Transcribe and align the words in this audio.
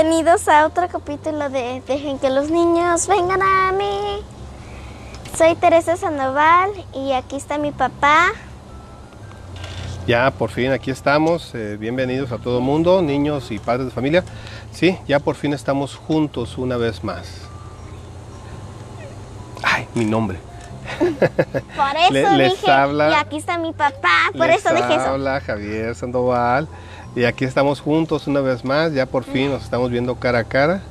bienvenidos 0.00 0.46
a 0.48 0.66
otro 0.66 0.86
capítulo 0.88 1.48
de 1.48 1.82
Dejen 1.88 2.18
que 2.18 2.28
los 2.28 2.50
niños 2.50 3.06
vengan 3.08 3.40
a 3.40 3.72
mí. 3.72 4.22
Soy 5.38 5.54
Teresa 5.54 5.96
Sandoval 5.96 6.70
y 6.92 7.12
aquí 7.12 7.36
está 7.36 7.56
mi 7.56 7.72
papá. 7.72 8.26
Ya 10.06 10.30
por 10.32 10.50
fin 10.50 10.70
aquí 10.72 10.90
estamos, 10.90 11.54
eh, 11.54 11.78
bienvenidos 11.80 12.30
a 12.30 12.36
todo 12.36 12.60
mundo, 12.60 13.00
niños 13.00 13.50
y 13.50 13.58
padres 13.58 13.86
de 13.86 13.90
familia. 13.90 14.22
Sí, 14.70 14.98
ya 15.08 15.18
por 15.18 15.34
fin 15.34 15.54
estamos 15.54 15.96
juntos 15.96 16.58
una 16.58 16.76
vez 16.76 17.02
más. 17.02 17.26
Ay, 19.62 19.88
mi 19.94 20.04
nombre. 20.04 20.38
Por 20.98 21.96
eso 21.96 22.12
Le- 22.12 22.36
les 22.36 22.50
dije, 22.60 22.70
habla- 22.70 23.10
y 23.12 23.14
aquí 23.14 23.38
está 23.38 23.56
mi 23.56 23.72
papá, 23.72 24.30
por 24.36 24.46
Les 24.48 24.58
eso 24.58 24.74
dije 24.74 24.94
eso. 24.94 25.06
habla 25.06 25.40
Javier 25.40 25.94
Sandoval 25.94 26.68
y 27.16 27.24
aquí 27.24 27.44
estamos 27.44 27.80
juntos 27.80 28.26
una 28.28 28.40
vez 28.40 28.64
más, 28.64 28.92
ya 28.92 29.06
por 29.06 29.24
fin 29.24 29.50
nos 29.50 29.64
estamos 29.64 29.90
viendo 29.90 30.14
cara 30.16 30.40
a 30.40 30.44
cara. 30.44 30.82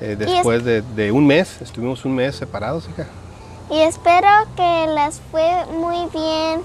eh, 0.00 0.16
después 0.18 0.64
de, 0.64 0.82
de 0.82 1.12
un 1.12 1.26
mes, 1.26 1.60
estuvimos 1.60 2.04
un 2.04 2.14
mes 2.14 2.36
separados, 2.36 2.88
hija. 2.88 3.06
Y 3.70 3.80
espero 3.80 4.28
que 4.56 4.86
las 4.94 5.20
fue 5.30 5.66
muy 5.78 6.06
bien, 6.12 6.62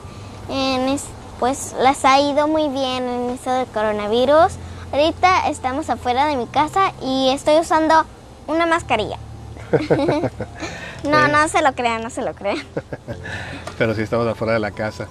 en 0.49 0.87
es- 0.89 1.05
pues 1.39 1.75
las 1.81 2.05
ha 2.05 2.19
ido 2.21 2.47
muy 2.47 2.69
bien 2.69 3.03
en 3.03 3.29
esto 3.31 3.51
del 3.51 3.65
coronavirus. 3.67 4.53
Ahorita 4.93 5.49
estamos 5.49 5.89
afuera 5.89 6.25
de 6.27 6.37
mi 6.37 6.45
casa 6.45 6.93
y 7.01 7.29
estoy 7.29 7.57
usando 7.59 8.05
una 8.47 8.65
mascarilla. 8.67 9.17
no, 11.03 11.27
no 11.27 11.47
se 11.49 11.61
lo 11.61 11.73
crean, 11.73 12.03
no 12.03 12.09
se 12.09 12.21
lo 12.21 12.33
crean. 12.35 12.63
pero 13.77 13.95
sí 13.95 14.01
estamos 14.03 14.27
afuera 14.27 14.53
de 14.53 14.59
la 14.59 14.71
casa. 14.71 15.07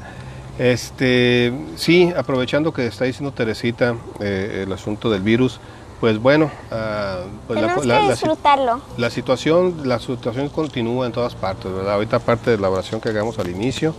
Este, 0.58 1.52
sí, 1.76 2.12
aprovechando 2.16 2.72
que 2.72 2.86
está 2.86 3.04
diciendo 3.04 3.32
Teresita 3.32 3.96
eh, 4.20 4.64
el 4.66 4.72
asunto 4.72 5.10
del 5.10 5.22
virus, 5.22 5.58
pues 6.00 6.18
bueno, 6.18 6.50
ah, 6.70 7.20
pues 7.46 7.60
la- 7.60 7.66
Tenemos 7.68 7.86
la- 7.86 7.96
que 8.00 8.02
la 8.06 8.10
disfrutarlo. 8.12 8.80
La 8.98 9.10
situación, 9.10 9.88
la 9.88 9.98
situación 9.98 10.48
continúa 10.50 11.06
en 11.06 11.12
todas 11.12 11.34
partes, 11.34 11.72
¿verdad? 11.72 11.94
Ahorita 11.94 12.16
aparte 12.16 12.50
de 12.50 12.58
la 12.58 12.68
oración 12.68 13.00
que 13.00 13.08
hagamos 13.08 13.38
al 13.38 13.48
inicio, 13.48 13.94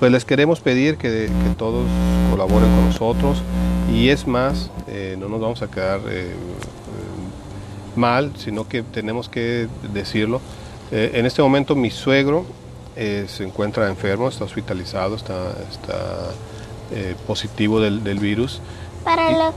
pues 0.00 0.10
les 0.10 0.24
queremos 0.24 0.60
pedir 0.60 0.96
que, 0.96 1.08
que 1.28 1.54
todos 1.56 1.84
colaboren 2.30 2.68
con 2.74 2.86
nosotros 2.86 3.38
y 3.92 4.08
es 4.08 4.26
más, 4.26 4.70
eh, 4.88 5.16
no 5.18 5.28
nos 5.28 5.40
vamos 5.40 5.62
a 5.62 5.68
quedar 5.70 6.00
eh, 6.08 6.30
eh, 6.32 6.34
mal, 7.94 8.32
sino 8.36 8.66
que 8.66 8.82
tenemos 8.82 9.28
que 9.28 9.68
decirlo. 9.92 10.40
Eh, 10.90 11.12
en 11.14 11.26
este 11.26 11.40
momento 11.42 11.74
mi 11.76 11.90
suegro 11.90 12.44
eh, 12.96 13.26
se 13.28 13.44
encuentra 13.44 13.88
enfermo, 13.88 14.28
está 14.28 14.44
hospitalizado, 14.44 15.16
está, 15.16 15.50
está 15.70 16.30
eh, 16.92 17.14
positivo 17.26 17.80
del, 17.80 18.02
del 18.04 18.18
virus. 18.18 18.60
Para 19.04 19.30
los 19.32 19.54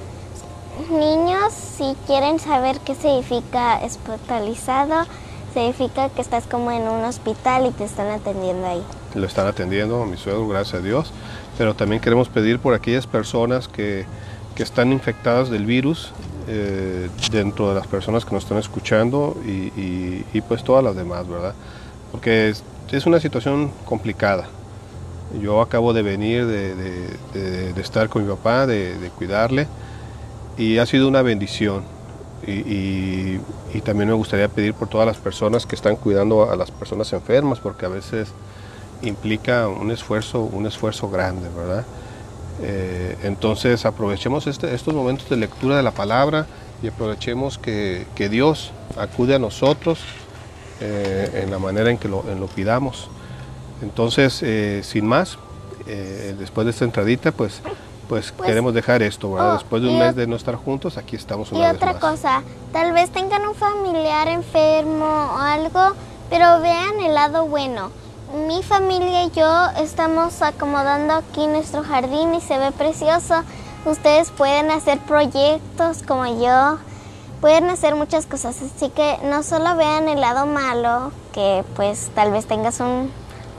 niños, 0.91 1.53
si 1.53 1.95
quieren 2.05 2.39
saber 2.39 2.79
qué 2.81 2.95
significa 2.95 3.79
hospitalizado, 3.83 5.05
significa 5.53 6.09
que 6.09 6.21
estás 6.21 6.45
como 6.45 6.71
en 6.71 6.83
un 6.83 7.03
hospital 7.05 7.65
y 7.67 7.71
te 7.71 7.85
están 7.85 8.07
atendiendo 8.09 8.67
ahí. 8.67 8.83
lo 9.15 9.25
están 9.25 9.47
atendiendo, 9.47 10.05
mi 10.05 10.17
suegro, 10.17 10.47
gracias 10.47 10.75
a 10.81 10.83
Dios. 10.83 11.11
Pero 11.57 11.73
también 11.73 12.01
queremos 12.01 12.29
pedir 12.29 12.59
por 12.59 12.73
aquellas 12.75 13.07
personas 13.07 13.67
que, 13.67 14.05
que 14.55 14.61
están 14.63 14.91
infectadas 14.91 15.49
del 15.49 15.65
virus, 15.65 16.11
eh, 16.47 17.09
dentro 17.31 17.69
de 17.69 17.75
las 17.75 17.87
personas 17.87 18.23
que 18.25 18.33
nos 18.35 18.43
están 18.43 18.59
escuchando 18.59 19.35
y, 19.45 19.49
y- 19.79 20.25
y, 20.33 20.41
pues 20.41 20.63
todas 20.63 20.83
las 20.83 20.95
demás, 20.95 21.27
¿verdad? 21.27 21.53
Porque 22.11 22.53
es, 22.91 23.05
una 23.05 23.19
situación 23.19 23.71
complicada. 23.85 24.47
Yo 25.41 25.61
acabo 25.61 25.93
de 25.93 26.01
venir 26.01 26.45
de, 26.45 27.81
estar 27.81 28.07
con 28.07 28.23
mi 28.23 28.29
papá, 28.29 28.65
de, 28.65 29.11
cuidarle, 29.17 29.67
y 30.57 30.77
ha 30.77 30.85
sido 30.85 31.07
una 31.07 31.21
bendición. 31.21 31.83
Y, 32.45 33.39
también 33.83 34.09
me 34.09 34.15
gustaría 34.15 34.49
pedir 34.49 34.73
por 34.73 34.89
todas 34.89 35.07
las 35.07 35.17
personas 35.17 35.65
que 35.65 35.75
están 35.75 35.95
cuidando 35.95 36.51
a 36.51 36.55
las 36.55 36.71
personas 36.71 37.13
enfermas, 37.13 37.59
porque 37.59 37.85
a 37.85 37.89
veces 37.89 38.29
implica 39.01 39.67
un 39.67 39.91
esfuerzo, 39.91 40.41
un 40.41 40.65
esfuerzo 40.65 41.09
grande, 41.09 41.47
¿verdad? 41.55 41.85
Eh, 42.61 43.15
entonces 43.23 43.85
aprovechemos 43.85 44.47
este- 44.47 44.73
estos 44.73 44.93
momentos 44.93 45.29
de 45.29 45.37
lectura 45.37 45.77
de 45.77 45.83
la 45.83 45.91
palabra 45.91 46.47
y 46.81 46.87
aprovechemos 46.87 47.57
que 47.59 48.29
Dios 48.29 48.71
acude 48.97 49.35
a 49.35 49.39
nosotros 49.39 49.99
eh, 50.81 51.41
en 51.43 51.51
la 51.51 51.59
manera 51.59 51.89
en 51.89 51.97
que 51.97 52.07
lo, 52.07 52.23
en 52.29 52.39
lo 52.39 52.47
pidamos. 52.47 53.09
Entonces, 53.81 54.41
eh, 54.43 54.81
sin 54.83 55.05
más, 55.05 55.37
eh, 55.85 56.35
después 56.37 56.65
de 56.65 56.71
esta 56.71 56.85
entradita, 56.85 57.31
pues, 57.31 57.61
pues, 58.07 58.31
Pues, 58.31 58.47
queremos 58.47 58.73
dejar 58.73 59.01
esto, 59.03 59.33
¿verdad? 59.33 59.51
oh, 59.51 59.53
Después 59.53 59.81
de 59.81 59.89
un 59.89 59.95
y 59.95 59.99
mes 59.99 60.15
de 60.15 60.27
no 60.27 60.35
estar 60.35 60.55
juntos, 60.55 60.97
aquí 60.97 61.15
estamos 61.15 61.51
Y 61.51 61.55
una 61.55 61.67
vez 61.67 61.75
otra 61.75 61.93
más. 61.93 62.01
cosa, 62.01 62.41
tal 62.71 62.91
vez 62.93 63.09
tengan 63.11 63.45
un 63.47 63.53
familiar 63.55 64.27
enfermo 64.29 65.05
o 65.33 65.37
algo, 65.37 65.93
pero 66.29 66.59
vean 66.61 66.99
el 67.01 67.13
lado 67.13 67.45
bueno. 67.45 67.91
Mi 68.47 68.61
familia 68.63 69.23
y 69.23 69.31
yo 69.31 69.67
estamos 69.81 70.41
acomodando 70.41 71.13
aquí 71.13 71.47
nuestro 71.47 71.83
jardín 71.83 72.33
y 72.33 72.41
se 72.41 72.57
ve 72.57 72.71
precioso. 72.71 73.43
Ustedes 73.85 74.31
pueden 74.31 74.69
hacer 74.71 74.99
proyectos 74.99 76.03
como 76.05 76.25
yo, 76.25 76.77
pueden 77.41 77.69
hacer 77.69 77.95
muchas 77.95 78.25
cosas, 78.25 78.57
así 78.61 78.89
que 78.89 79.17
no 79.23 79.43
solo 79.43 79.75
vean 79.75 80.07
el 80.09 80.21
lado 80.21 80.45
malo, 80.45 81.11
que 81.33 81.63
pues 81.75 82.09
tal 82.15 82.31
vez 82.31 82.45
tengas 82.45 82.79
un 82.79 83.11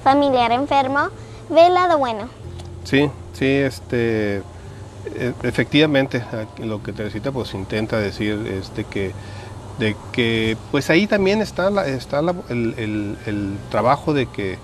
familiar 0.03 0.53
enfermo, 0.53 1.09
ve 1.49 1.67
el 1.67 1.75
lado 1.75 1.99
bueno. 1.99 2.29
Sí, 2.85 3.11
sí, 3.35 3.47
este, 3.47 4.39
e- 4.39 5.33
efectivamente, 5.43 6.25
lo 6.59 6.83
que 6.83 6.93
Teresita 6.93 7.31
pues 7.33 7.55
intenta 7.55 7.99
decir 7.99 8.35
es 8.61 8.75
de 8.75 8.85
que, 8.85 9.13
de 9.79 9.97
que 10.13 10.57
pues 10.71 10.91
ahí 10.91 11.07
también 11.07 11.41
está, 11.41 11.71
la- 11.71 11.87
está 11.87 12.21
el, 12.49 13.57
trabajo 13.71 14.13
de 14.13 14.27
que 14.27 14.59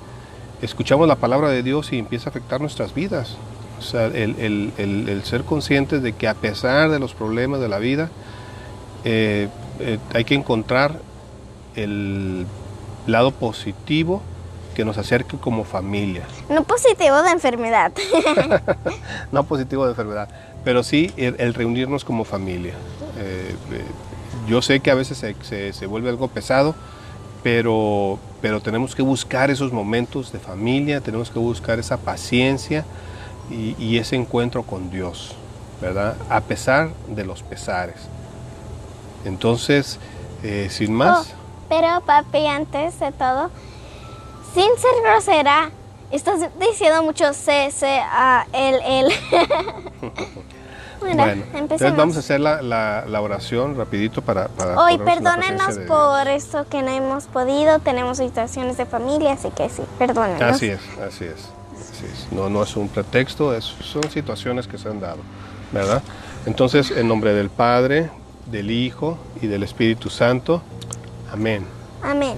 escuchamos 0.63 1.07
la 1.07 1.17
palabra 1.17 1.49
de 1.49 1.63
Dios 1.63 1.93
y 1.93 1.99
empieza 1.99 2.29
a 2.29 2.31
afectar 2.31 2.61
nuestras 2.61 2.95
vidas. 2.95 3.37
O 3.79 3.83
sea, 3.83 4.07
el- 4.07 4.73
el 4.79 5.23
ser 5.25 5.45
conscientes 5.45 6.03
de 6.03 6.15
que 6.15 6.27
a 6.27 6.35
pesar 6.35 6.91
de 6.91 6.99
los 6.99 7.13
problemas 7.13 7.61
de 7.61 7.69
la 7.69 7.79
vida, 7.79 8.09
eh, 9.05 9.49
eh, 9.81 9.99
hay 10.13 10.25
que 10.25 10.35
encontrar 10.35 10.99
el 11.77 12.47
lado 13.07 13.31
positivo 13.33 14.23
que 14.75 14.85
nos 14.85 14.99
acerque 14.99 15.37
como 15.37 15.65
familia. 15.65 16.23
No 16.49 16.65
positivo 16.65 17.23
de 17.23 17.31
enfermedad. 17.31 17.93
no 19.33 19.45
positivo 19.45 19.85
de 19.85 19.91
enfermedad, 19.91 20.29
pero 20.65 20.83
sí 20.83 21.13
el, 21.17 21.37
el 21.39 21.55
reunirnos 21.55 22.05
como 22.05 22.25
familia. 22.25 22.75
Eh, 23.19 23.55
eh, 23.73 23.85
yo 24.49 24.61
sé 24.63 24.81
que 24.81 24.91
a 24.91 24.95
veces 24.95 25.19
se, 25.19 25.37
se- 25.43 25.73
se 25.73 25.87
vuelve 25.87 26.09
algo 26.11 26.29
pesado, 26.29 26.75
pero, 27.43 28.19
pero 28.43 28.61
tenemos 28.61 28.95
que 28.95 29.03
buscar 29.03 29.51
esos 29.51 29.73
momentos 29.73 30.33
de 30.33 30.39
familia, 30.41 31.01
tenemos 31.01 31.31
que 31.31 31.39
buscar 31.39 31.79
esa 31.79 31.97
paciencia 31.99 32.85
y, 33.51 33.77
y 33.79 33.99
ese 33.99 34.17
encuentro 34.17 34.63
con 34.65 34.91
Dios, 34.91 35.37
¿verdad? 35.81 36.17
A 36.31 36.41
pesar 36.41 36.91
de 37.09 37.25
los 37.25 37.43
pesares. 37.43 37.97
Entonces, 39.25 39.99
eh, 40.43 40.69
sin 40.71 40.93
más, 40.95 41.29
Oh, 41.33 41.35
pero 41.69 42.01
papi, 42.05 42.47
antes 42.47 42.99
de 43.01 43.11
todo, 43.13 43.51
sin 44.55 44.69
ser 44.79 45.03
grosera, 45.03 45.71
estás 46.11 46.41
diciendo 46.61 47.03
mucho 47.03 47.33
C, 47.33 47.71
C, 47.71 47.99
A, 48.01 48.47
L, 48.53 49.01
L. 49.01 49.15
bueno, 51.01 51.23
bueno, 51.25 51.45
entonces 51.55 51.97
vamos 51.97 52.17
a 52.17 52.21
hacer 52.21 52.41
la, 52.41 52.63
la- 52.63 53.05
la 53.07 53.21
oración 53.21 53.77
rapidito 53.77 54.23
para... 54.23 54.49
para 54.49 54.79
Hoy 54.81 54.99
perdónenos 54.99 55.79
por 55.87 56.29
esto 56.29 56.67
que 56.69 56.83
no 56.83 56.89
hemos 56.91 57.25
podido, 57.25 57.79
tenemos 57.81 58.19
situaciones 58.19 58.77
de 58.77 58.87
familia, 58.87 59.33
así 59.33 59.51
que 59.51 59.69
sí, 59.69 59.83
perdónenos. 59.99 60.43
Así 60.43 60.69
es, 60.69 60.81
así 61.07 61.25
es. 61.25 61.49
así 61.91 62.07
es. 62.07 62.33
No, 62.33 62.49
no 62.49 62.63
es 62.63 62.77
un 62.77 62.89
pretexto, 62.89 63.55
es- 63.55 63.65
son 63.65 64.09
situaciones 64.11 64.67
que 64.67 64.79
se 64.79 64.89
han 64.89 65.01
dado, 65.01 65.19
¿verdad? 65.73 66.03
Entonces, 66.47 66.91
en 66.91 67.09
nombre 67.09 67.33
del 67.35 67.49
Padre, 67.51 68.11
del 68.51 68.71
Hijo 68.71 69.19
y 69.43 69.47
del 69.47 69.63
Espíritu 69.63 70.11
Santo, 70.11 70.63
amén. 71.33 71.67
Amén. 72.03 72.37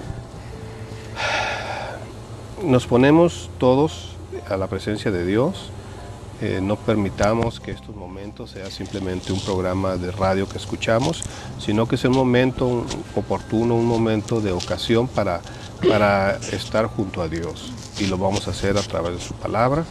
Nos 2.63 2.87
ponemos 2.87 3.49
todos 3.59 4.15
a 4.49 4.57
la 4.57 4.67
presencia 4.67 5.11
de 5.11 5.25
Dios. 5.25 5.69
Eh, 6.41 6.59
no 6.61 6.75
permitamos 6.75 7.59
que 7.59 7.71
estos 7.71 7.95
momentos 7.95 8.51
sea 8.51 8.69
simplemente 8.69 9.33
un 9.33 9.39
programa 9.41 9.95
de 9.97 10.11
radio 10.11 10.47
que 10.47 10.57
escuchamos, 10.57 11.23
sino 11.59 11.87
que 11.87 11.97
sea 11.97 12.11
un 12.11 12.15
momento 12.15 12.67
un- 12.67 12.85
oportuno, 13.15 13.73
un 13.75 13.85
momento 13.85 14.39
de 14.39 14.51
ocasión 14.51 15.07
para, 15.07 15.41
para 15.87 16.37
estar 16.51 16.85
junto 16.87 17.21
a 17.23 17.27
Dios. 17.27 17.71
Y 17.99 18.05
lo 18.05 18.17
vamos 18.19 18.47
a 18.47 18.51
hacer 18.51 18.77
a 18.77 18.81
través 18.83 19.13
de 19.15 19.21
su 19.21 19.33
palabra. 19.33 19.83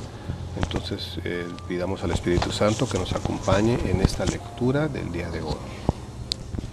Entonces 0.62 1.18
eh, 1.24 1.46
pidamos 1.68 2.02
al 2.04 2.12
Espíritu 2.12 2.52
Santo 2.52 2.88
que 2.88 2.98
nos 2.98 3.12
acompañe 3.12 3.78
en 3.90 4.00
esta 4.00 4.24
lectura 4.24 4.86
del 4.88 5.10
día 5.12 5.28
de 5.30 5.42
hoy. 5.42 5.56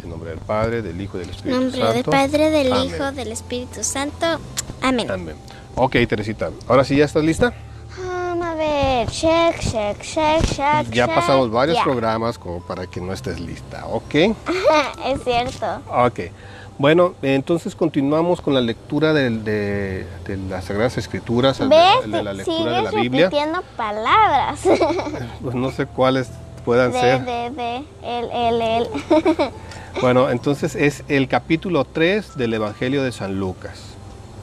En 0.04 0.10
nombre 0.10 0.32
del 0.32 0.40
Padre, 0.40 0.82
del 0.82 1.00
Hijo 1.00 1.18
y 1.18 1.22
del 1.22 1.30
Espíritu 1.30 1.60
nombre 1.62 1.80
Santo. 1.80 1.94
del 1.94 2.04
Padre, 2.04 2.50
del 2.50 2.74
Amén. 2.74 2.86
Hijo, 2.88 3.12
del 3.12 3.32
Espíritu 3.32 3.84
Santo. 3.84 4.26
Amén. 4.82 5.10
Amén. 5.10 5.36
Ok, 5.76 5.96
Teresita, 6.08 6.52
ahora 6.68 6.84
sí 6.84 6.96
ya 6.98 7.06
estás 7.06 7.24
lista. 7.24 7.54
Vamos 7.98 8.48
a 8.48 8.54
ver. 8.56 9.08
check, 9.10 9.60
check, 9.60 10.02
check, 10.02 10.42
check. 10.46 10.92
Ya 10.92 11.06
check, 11.08 11.16
pasamos 11.16 11.52
varios 11.52 11.80
programas 11.80 12.38
como 12.38 12.62
para 12.62 12.86
que 12.88 13.00
no 13.00 13.14
estés 13.14 13.40
lista, 13.40 13.86
¿ok? 13.88 14.14
es 15.06 15.24
cierto. 15.24 15.82
Ok. 15.90 16.20
Bueno, 16.80 17.14
entonces 17.22 17.76
continuamos 17.76 18.42
con 18.42 18.56
la 18.56 18.62
lectura 18.62 19.14
de, 19.14 19.30
de 19.30 20.38
las 20.50 20.66
Sagradas 20.66 20.98
Escrituras, 20.98 21.60
de, 21.60 21.66
de 21.68 22.24
la 22.24 22.34
lectura 22.34 22.72
de 22.78 22.82
la 22.82 22.92
Biblia. 22.92 23.26
repitiendo 23.30 23.62
palabras. 23.78 24.60
Pues 25.44 25.56
no 25.56 25.72
sé 25.72 25.86
cuáles 25.86 26.30
puedan 26.66 26.92
ser. 26.94 27.24
de, 27.24 27.50
de, 27.52 27.76
el, 28.04 28.32
el, 28.32 28.62
el. 28.62 28.88
Bueno, 30.02 30.30
entonces 30.30 30.76
es 30.76 31.04
el 31.08 31.28
capítulo 31.28 31.86
3 31.86 32.36
del 32.36 32.54
Evangelio 32.54 33.04
de 33.04 33.12
San 33.12 33.40
Lucas. 33.40 33.96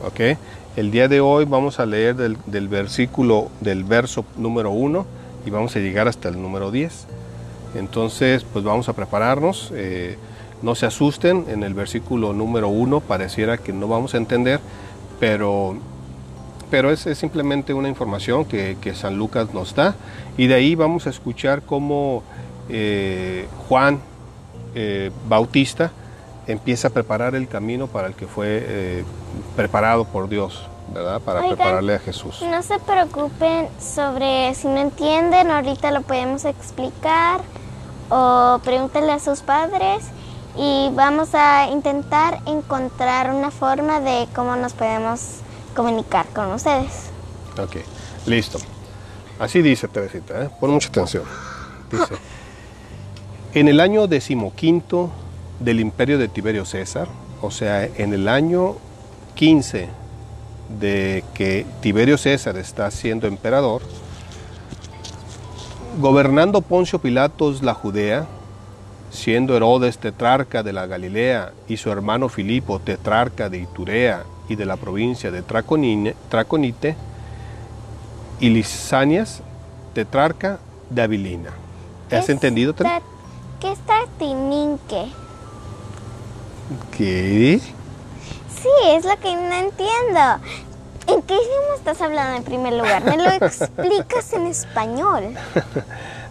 ¿Ok? 0.05 0.38
El 0.76 0.91
día 0.91 1.08
de 1.08 1.20
hoy 1.20 1.44
vamos 1.44 1.81
a 1.81 1.87
leer 1.87 2.17
del, 2.17 2.69
versículo, 2.69 3.50
del 3.61 3.85
verso 3.85 4.25
número 4.37 4.70
1 4.70 5.05
y 5.44 5.50
vamos 5.50 5.76
a 5.76 5.81
llegar 5.81 6.08
hasta 6.08 6.29
el 6.29 6.41
número 6.41 6.70
10. 6.70 7.06
Entonces, 7.75 8.44
pues 8.44 8.64
vamos 8.64 8.88
a 8.88 8.94
prepararnos. 8.94 9.70
eh, 9.75 10.17
no 10.62 10.75
se 10.75 10.85
asusten, 10.85 11.47
en 11.49 11.62
el 11.62 11.73
versículo 11.73 12.35
número 12.35 12.69
1 12.69 13.00
pareciera 13.00 13.56
que 13.56 13.73
no 13.73 13.88
vamos 13.88 14.12
a 14.12 14.19
entender, 14.19 14.61
pero, 15.19 15.75
pero 16.70 16.91
es, 16.91 17.00
simplemente 17.17 17.73
una 17.73 17.88
información 17.88 18.44
que, 18.44 18.76
que 18.79 18.94
San 18.94 19.17
Lucas 19.17 19.55
nos 19.55 19.75
da. 19.75 19.94
Y 20.37 20.49
de 20.49 20.55
ahí 20.55 20.75
vamos 20.75 21.06
a 21.06 21.11
escuchar 21.11 21.62
cómo 21.62 22.23
eh, 22.69 23.47
Juan 23.69 24.00
eh, 24.75 25.11
Bautista 25.29 25.91
empieza 26.47 26.89
a 26.89 26.91
preparar 26.91 27.35
el 27.35 27.49
camino 27.49 27.87
para 27.87 28.09
el 28.09 28.15
que 28.15 28.27
fue 28.27 28.47
eh, 28.63 29.05
preparado 29.57 30.05
por 30.05 30.29
Dios, 30.29 30.67
¿verdad? 30.93 31.21
Para 31.21 31.41
Oigan. 31.41 31.57
prepararle 31.57 31.95
a 31.95 31.99
Jesús. 31.99 32.43
No 32.43 32.63
se 32.63 32.79
preocupen 32.81 33.69
sobre 33.79 34.55
si 34.55 34.67
no 34.67 34.79
entienden, 34.79 35.51
ahorita 35.51 35.91
lo 35.91 36.03
podemos 36.03 36.45
explicar 36.45 37.41
o 38.09 38.61
pregúntenle 38.65 39.13
a 39.13 39.21
sus 39.21 39.41
padres 39.41 40.05
y 40.57 40.91
vamos 40.95 41.35
a 41.35 41.69
intentar 41.69 42.41
encontrar 42.47 43.33
una 43.33 43.51
forma 43.51 44.01
de 44.01 44.27
cómo 44.35 44.57
nos 44.57 44.73
podemos 44.73 45.37
comunicar 45.77 46.27
con 46.29 46.53
ustedes. 46.53 47.11
Ok, 47.63 47.77
listo. 48.27 48.59
Así 49.39 49.63
dice 49.63 49.89
Teresita, 49.89 50.43
¿eh? 50.43 50.51
pon 50.61 50.71
mucha 50.71 50.89
atención. 50.89 51.25
Dice, 51.91 52.15
en 53.55 53.69
el 53.69 53.81
año 53.81 54.06
decimoquinto 54.06 55.11
del 55.58 55.81
imperio 55.81 56.19
de 56.19 56.29
Tiberio 56.29 56.64
César, 56.64 57.08
o 57.43 57.50
sea, 57.50 57.85
en 57.85 58.12
el 58.12 58.29
año 58.29 58.76
15 59.35 59.88
de 60.81 61.25
que 61.35 61.67
Tiberio 61.81 62.17
César 62.17 62.56
está 62.56 62.91
siendo 62.91 63.26
emperador, 63.26 63.82
gobernando 66.00 66.61
Poncio 66.61 67.00
Pilatos 67.00 67.62
la 67.62 67.75
Judea, 67.75 68.26
siendo 69.11 69.56
Herodes 69.56 69.99
tetrarca 69.99 70.62
de 70.62 70.73
la 70.73 70.87
Galilea 70.87 71.52
y 71.67 71.76
su 71.76 71.91
hermano 71.91 72.29
Filipo 72.29 72.79
tetrarca 72.79 73.49
de 73.49 73.58
Iturea 73.58 74.23
y 74.49 74.55
de 74.55 74.64
la 74.67 74.76
provincia 74.76 75.31
de 75.32 75.43
Traconine- 75.43 76.14
Traconite, 76.29 76.94
y 78.38 78.49
Lisanias 78.49 79.43
tetrarca 79.93 80.61
de 80.88 81.02
Abilina. 81.02 81.50
¿Has 82.11 82.26
¿Qué 82.26 82.32
entendido? 82.32 82.75
Está- 83.61 83.67
¿Qué 83.69 83.73
es 83.73 83.79
Tartininque? 83.81 85.07
¿Qué? 86.97 87.61
Sí, 88.62 88.69
es 88.89 89.05
lo 89.05 89.17
que 89.19 89.35
no 89.35 89.53
entiendo. 89.55 90.47
¿En 91.07 91.23
qué 91.23 91.35
idioma 91.35 91.75
estás 91.77 92.01
hablando 92.01 92.37
en 92.37 92.45
primer 92.45 92.73
lugar? 92.75 93.05
¿Me 93.05 93.17
lo 93.17 93.31
explicas 93.31 94.33
en 94.33 94.47
español? 94.47 95.35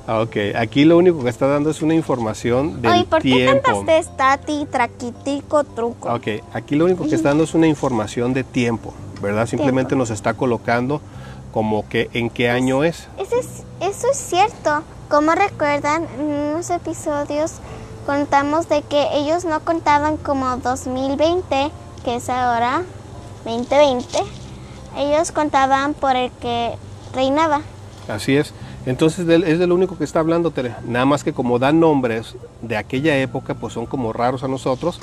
Ah, 0.07 0.21
Ok, 0.21 0.37
aquí 0.55 0.85
lo 0.85 0.97
único 0.97 1.23
que 1.23 1.29
está 1.29 1.47
dando 1.47 1.69
es 1.69 1.81
una 1.81 1.93
información 1.93 2.81
del 2.81 2.91
Ay, 2.91 3.03
¿por 3.03 3.21
qué 3.21 3.29
tiempo. 3.31 3.61
cantaste 3.63 4.03
stati, 4.03 4.65
traquitico, 4.71 5.63
truco? 5.65 6.11
Ok, 6.13 6.27
aquí 6.53 6.75
lo 6.75 6.85
único 6.85 7.07
que 7.07 7.15
está 7.15 7.29
dando 7.29 7.43
es 7.43 7.53
una 7.53 7.67
información 7.67 8.33
de 8.33 8.43
tiempo, 8.43 8.93
¿verdad? 9.21 9.45
Simplemente 9.45 9.89
Tiempo. 9.89 9.99
nos 10.03 10.09
está 10.09 10.33
colocando 10.33 11.01
como 11.51 11.87
que 11.89 12.09
en 12.13 12.29
qué 12.29 12.49
año 12.49 12.83
es. 12.83 13.07
Eso 13.17 13.35
es, 13.39 13.47
eso 13.81 14.07
es 14.11 14.17
cierto. 14.17 14.81
Como 15.09 15.33
recuerdan, 15.33 16.05
en 16.19 16.25
unos 16.25 16.69
episodios 16.69 17.53
contamos 18.05 18.69
de 18.69 18.83
que 18.83 19.07
ellos 19.13 19.43
no 19.43 19.59
contaban 19.61 20.17
como 20.17 20.57
2020, 20.57 21.71
que 22.05 22.15
es 22.15 22.29
ahora 22.29 22.83
2020. 23.43 24.05
Ellos 24.97 25.31
contaban 25.31 25.93
por 25.95 26.15
el 26.15 26.31
que 26.39 26.75
reinaba. 27.13 27.61
Así 28.07 28.37
es. 28.37 28.53
Entonces 28.85 29.27
es 29.27 29.59
de 29.59 29.67
lo 29.67 29.75
único 29.75 29.97
que 29.97 30.03
está 30.03 30.19
hablando, 30.19 30.51
Tere. 30.51 30.75
Nada 30.85 31.05
más 31.05 31.23
que 31.23 31.33
como 31.33 31.59
dan 31.59 31.79
nombres 31.79 32.35
de 32.61 32.77
aquella 32.77 33.17
época, 33.17 33.55
pues 33.55 33.73
son 33.73 33.87
como 33.87 34.13
raros 34.13 34.43
a 34.43 34.47
nosotros. 34.47 34.99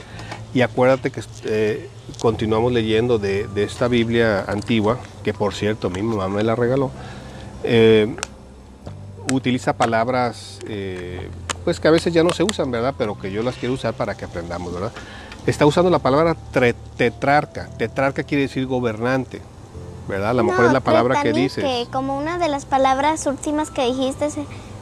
Y 0.55 0.63
acuérdate 0.63 1.11
que 1.11 1.21
eh, 1.45 1.91
continuamos 2.21 2.73
leyendo 2.73 3.19
de, 3.19 3.47
de 3.49 3.65
esta 3.65 3.89
Biblia 3.89 4.45
antigua, 4.49 4.99
que 5.25 5.35
por 5.35 5.53
cierto 5.53 5.91
mi 5.91 6.03
mamá 6.03 6.29
me 6.29 6.43
la 6.45 6.55
regaló. 6.55 6.91
eh, 7.65 8.15
utiliza 9.31 9.73
palabras 9.73 10.59
eh, 10.69 11.29
pues 11.65 11.81
que 11.81 11.89
a 11.89 11.91
veces 11.91 12.13
ya 12.13 12.23
no 12.23 12.31
se 12.31 12.43
usan, 12.45 12.71
¿verdad? 12.71 12.95
Pero 12.97 13.19
que 13.19 13.31
yo 13.33 13.43
las 13.43 13.57
quiero 13.57 13.75
usar 13.75 13.95
para 13.95 14.15
que 14.17 14.25
aprendamos, 14.25 14.73
¿verdad? 14.73 14.93
Está 15.47 15.67
usando 15.67 15.91
la 15.91 15.99
palabra 15.99 16.37
tetrarca. 16.97 17.69
Tetrarca 17.77 18.23
quiere 18.23 18.43
decir 18.43 18.67
gobernante, 18.67 19.41
¿verdad? 20.09 20.31
A 20.31 20.35
lo 20.35 20.45
mejor 20.45 20.67
es 20.67 20.73
la 20.73 20.81
palabra 20.81 21.23
que 21.23 21.33
dices. 21.33 21.65
Como 21.93 22.17
una 22.17 22.39
de 22.39 22.49
las 22.49 22.65
palabras 22.67 23.27
últimas 23.27 23.71
que 23.71 23.85
dijiste 23.87 24.29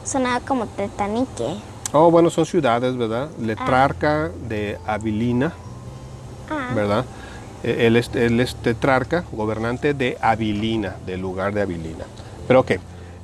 sonaba 0.03 0.39
como 0.41 0.67
tetanique. 0.67 1.55
Oh, 1.91 2.11
bueno, 2.11 2.29
son 2.29 2.45
ciudades, 2.45 2.97
¿verdad? 2.97 3.29
Letrarca 3.39 4.29
de 4.47 4.77
Abilina, 4.85 5.53
Ah, 6.49 6.71
¿verdad? 6.75 7.05
Eh, 7.63 7.87
Él 7.87 7.95
es, 7.95 8.09
él 8.13 8.39
es 8.39 8.55
tetrarca, 8.55 9.23
gobernante 9.31 9.93
de 9.93 10.17
Abilina, 10.21 10.95
del 11.05 11.21
lugar 11.21 11.53
de 11.53 11.61
Abilina. 11.61 12.05
Pero 12.47 12.59
ok, 12.59 12.73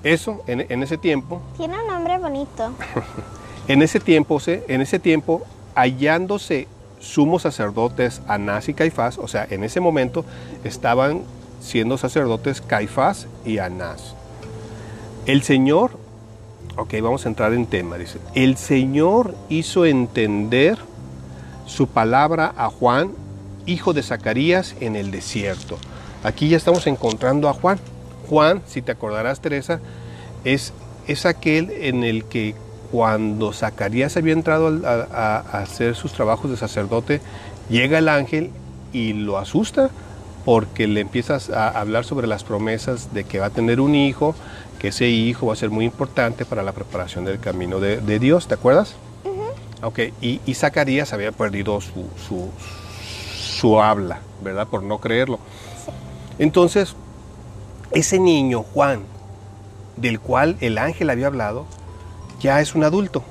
eso 0.03 0.41
en, 0.47 0.65
en 0.69 0.83
ese 0.83 0.97
tiempo, 0.97 1.41
tiene 1.57 1.75
un 1.81 1.87
nombre 1.87 2.17
bonito. 2.17 2.71
en 3.67 3.81
ese 3.81 3.99
tiempo, 3.99 4.39
se- 4.39 4.63
en 4.67 4.81
ese 4.81 4.99
tiempo, 4.99 5.43
hallándose 5.75 6.67
sumos 6.99 7.41
sacerdotes 7.43 8.21
Anás 8.27 8.69
y 8.69 8.73
Caifás, 8.73 9.17
o 9.17 9.27
sea, 9.27 9.47
en 9.49 9.63
ese 9.63 9.79
momento 9.79 10.23
estaban 10.63 11.21
siendo 11.61 11.97
sacerdotes 11.97 12.61
Caifás 12.61 13.27
y 13.45 13.57
Anás. 13.59 14.15
El 15.25 15.43
Señor, 15.43 15.91
ok, 16.77 16.93
vamos 17.01 17.25
a 17.25 17.29
entrar 17.29 17.53
en 17.53 17.65
tema, 17.67 17.97
dice, 17.97 18.19
el 18.35 18.57
Señor 18.57 19.35
hizo 19.49 19.85
entender 19.85 20.77
su 21.67 21.87
palabra 21.87 22.53
a 22.57 22.69
Juan, 22.69 23.11
hijo 23.65 23.93
de 23.93 24.03
Zacarías, 24.03 24.75
en 24.79 24.95
el 24.95 25.11
desierto. 25.11 25.77
Aquí 26.23 26.49
ya 26.49 26.57
estamos 26.57 26.85
encontrando 26.87 27.47
a 27.49 27.53
Juan. 27.53 27.79
Juan, 28.31 28.61
si 28.65 28.81
te 28.81 28.93
acordarás, 28.93 29.41
Teresa, 29.41 29.81
es, 30.45 30.71
es 31.05 31.25
aquel 31.25 31.69
en 31.69 32.05
el 32.05 32.23
que 32.23 32.55
cuando 32.93 33.51
Zacarías 33.51 34.15
había 34.15 34.31
entrado 34.31 34.69
a, 34.87 34.89
a- 34.89 35.35
a 35.39 35.61
hacer 35.63 35.95
sus 35.95 36.13
trabajos 36.13 36.49
de 36.49 36.55
sacerdote, 36.55 37.19
llega 37.69 37.97
el 37.97 38.07
ángel 38.07 38.51
y 38.93 39.11
lo 39.11 39.37
asusta 39.37 39.89
porque 40.45 40.87
le 40.87 41.01
empiezas 41.01 41.49
a 41.49 41.67
hablar 41.77 42.05
sobre 42.05 42.25
las 42.25 42.45
promesas 42.45 43.13
de 43.13 43.25
que 43.25 43.39
va 43.39 43.47
a 43.47 43.49
tener 43.49 43.81
un 43.81 43.95
hijo, 43.95 44.33
que 44.79 44.87
ese 44.87 45.09
hijo 45.09 45.47
va 45.47 45.53
a 45.53 45.57
ser 45.57 45.69
muy 45.69 45.83
importante 45.83 46.45
para 46.45 46.63
la 46.63 46.71
preparación 46.71 47.25
del 47.25 47.37
camino 47.41 47.81
de, 47.81 47.97
de 47.99 48.17
Dios, 48.17 48.47
¿te 48.47 48.53
acuerdas? 48.53 48.95
Ok, 49.83 49.99
y, 50.21 50.39
y 50.45 50.53
Zacarías 50.53 51.11
había 51.11 51.33
perdido 51.33 51.81
su, 51.81 52.05
su, 52.27 52.49
su 53.37 53.81
habla, 53.81 54.19
¿verdad? 54.41 54.67
Por 54.67 54.83
no 54.83 54.99
creerlo. 54.99 55.37
Entonces, 56.39 56.95
ese 57.91 58.19
niño, 58.19 58.63
Juan, 58.73 59.03
del 59.97 60.19
cual 60.19 60.57
el 60.61 60.77
ángel 60.77 61.09
había 61.09 61.27
hablado, 61.27 61.65
ya 62.39 62.61
es 62.61 62.75
un 62.75 62.83
adulto. 62.83 63.23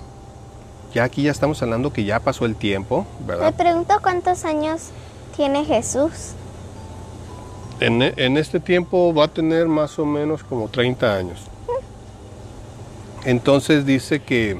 Ya 0.95 1.05
aquí 1.05 1.23
ya 1.23 1.31
estamos 1.31 1.62
hablando 1.62 1.93
que 1.93 2.05
ya 2.05 2.21
pasó 2.21 2.47
el 2.47 2.57
tiempo, 2.57 3.07
Me 3.21 3.26
¿verdad? 3.26 3.55
pregunto 3.55 3.95
cuántos 4.02 4.45
años 4.45 4.90
tiene 5.37 5.64
Jesús. 5.64 6.33
En, 7.79 8.02
en 8.02 8.37
este 8.37 8.61
tiempo 8.61 9.14
va 9.14 9.25
a 9.25 9.29
tener 9.29 9.67
más 9.69 9.99
o 9.99 10.05
menos 10.05 10.43
como 10.45 10.69
30 10.69 11.14
años. 11.14 11.40
Entonces 13.25 13.87
dice 13.87 14.21
que, 14.21 14.59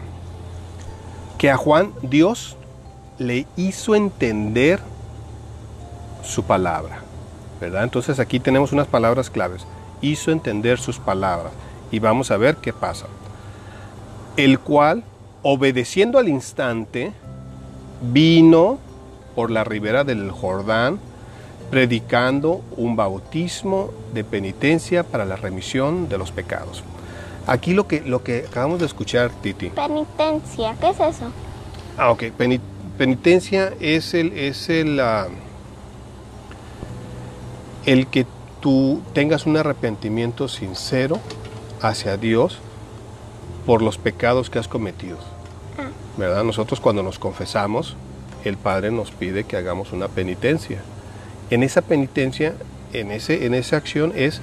que 1.39 1.51
a 1.51 1.57
Juan 1.57 1.93
Dios 2.03 2.57
le 3.19 3.47
hizo 3.57 3.95
entender 3.95 4.81
su 6.23 6.45
palabra, 6.45 7.01
¿verdad? 7.61 7.85
Entonces 7.85 8.19
aquí 8.19 8.39
tenemos 8.41 8.73
unas 8.73 8.87
palabras 8.87 9.31
claves. 9.31 9.67
Hizo 10.01 10.31
entender 10.31 10.79
sus 10.79 10.99
palabras. 10.99 11.53
Y 11.91 11.99
vamos 11.99 12.31
a 12.31 12.37
ver 12.37 12.57
qué 12.57 12.73
pasa. 12.73 13.07
El 14.37 14.59
cual, 14.61 15.03
obedeciendo 15.43 16.19
al 16.19 16.29
instante, 16.29 17.13
vino 18.13 18.79
por 19.35 19.51
la 19.51 19.65
ribera 19.65 20.05
del 20.05 20.31
Jordán, 20.31 20.99
predicando 21.71 22.63
un 22.77 22.97
bautismo 22.97 23.91
de 24.15 24.25
penitencia 24.25 25.03
para 25.05 25.25
la 25.25 25.37
remisión 25.37 26.09
de 26.09 26.19
los 26.19 26.33
pecados. 26.33 26.83
Aquí 27.47 27.75
lo 27.75 27.87
que, 27.87 28.01
lo 28.03 28.23
que 28.23 28.45
acabamos 28.49 28.81
de 28.81 28.87
escuchar, 28.87 29.31
Titi. 29.43 29.71
Penitencia, 29.71 30.77
¿qué 30.81 30.91
es 30.91 31.01
eso? 31.01 31.27
Ah, 31.97 32.11
ok. 32.11 32.23
Peni- 32.39 32.61
penitencia 32.99 33.73
es 33.81 34.15
el, 34.15 34.33
es 34.33 34.69
el, 34.69 34.99
ah, 35.01 35.27
el 37.87 38.07
que 38.09 38.27
tú 38.61 39.01
tengas 39.15 39.47
un 39.47 39.57
arrepentimiento 39.57 40.49
sincero 40.49 41.19
hacia 41.81 42.17
Dios 42.17 42.59
por 43.67 43.83
los 43.83 43.99
pecados 43.99 44.51
que 44.51 44.59
has 44.59 44.69
cometido. 44.69 45.17
Ah. 45.79 45.89
¿Verdad? 46.17 46.45
Nosotros 46.45 46.81
cuando 46.81 47.03
nos 47.03 47.19
confesamos, 47.19 47.97
el 48.45 48.57
Padre 48.57 48.91
nos 48.91 49.11
pide 49.11 49.45
que 49.45 49.57
hagamos 49.57 49.93
una 49.93 50.09
penitencia. 50.09 50.81
En 51.51 51.63
esa 51.63 51.83
penitencia, 51.83 52.55
en, 52.93 53.11
ese, 53.11 53.47
en 53.47 53.55
esa 53.55 53.77
acción 53.77 54.13
es 54.15 54.41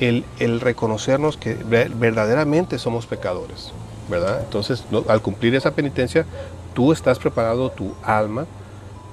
el, 0.00 0.24
el 0.38 0.60
reconocernos 0.60 1.36
que 1.36 1.54
ver- 1.54 1.90
verdaderamente 1.90 2.78
somos 2.78 3.06
pecadores. 3.06 3.72
¿Verdad? 4.08 4.40
Entonces, 4.42 4.84
no- 4.90 5.04
al 5.08 5.22
cumplir 5.22 5.54
esa 5.54 5.70
penitencia, 5.72 6.26
tú 6.74 6.92
estás 6.92 7.18
preparado 7.18 7.70
tu 7.70 7.94
alma, 8.02 8.46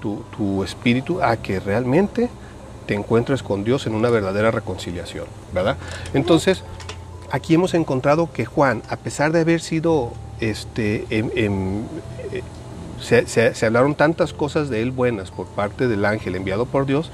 tu, 0.02 0.24
tu 0.36 0.64
espíritu, 0.64 1.22
a 1.22 1.38
que 1.38 1.60
realmente 1.60 2.30
te 2.90 2.96
encuentres 2.96 3.44
con 3.44 3.64
Dios 3.64 3.86
en 3.86 3.94
una 3.94 4.10
verdadera 4.10 4.50
reconciliación. 4.50 5.26
¿Verdad? 5.54 5.78
Entonces, 6.16 6.64
aquí 7.30 7.54
hemos 7.54 7.76
encontrado 7.76 8.34
que 8.34 8.46
Juan, 8.46 8.82
a 8.90 8.96
pesar 8.96 9.32
de 9.32 9.42
haber 9.42 9.62
sido, 9.62 10.12
este, 10.40 11.06
em- 11.12 11.30
em, 11.36 11.84
eh, 12.34 12.42
se, 13.00 13.64
hablaron 13.64 13.94
tantas 13.94 14.34
cosas 14.34 14.72
de 14.72 14.82
él 14.82 14.90
buenas 14.90 15.30
por 15.30 15.46
parte 15.46 15.88
del 15.88 16.04
ángel 16.04 16.36
enviado 16.36 16.66
por 16.66 16.88
Dios, 16.88 17.12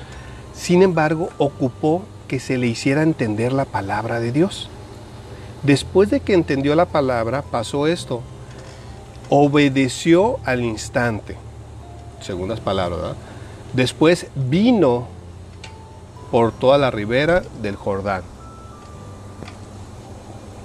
sin 0.53 0.81
embargo 0.81 1.27
ocupó 1.37 2.03
que 2.29 2.39
se 2.39 2.57
le 2.57 2.67
hiciera 2.67 3.03
entender 3.03 3.51
la 3.51 3.65
palabra 3.65 4.21
de 4.21 4.31
Dios. 4.31 4.69
Después 5.63 6.09
de 6.09 6.21
que 6.21 6.35
entendió 6.35 6.73
la 6.75 6.85
palabra, 6.85 7.41
pasó 7.41 7.87
esto. 7.87 8.21
Obedeció 9.27 10.39
al 10.45 10.61
instante. 10.63 11.35
Segundas 12.21 12.61
palabras, 12.61 13.01
¿verdad? 13.01 13.17
Después 13.73 14.27
vino 14.35 15.13
por 16.35 16.51
toda 16.51 16.77
la 16.77 16.91
ribera 16.91 17.43
del 17.61 17.77
Jordán. 17.77 18.21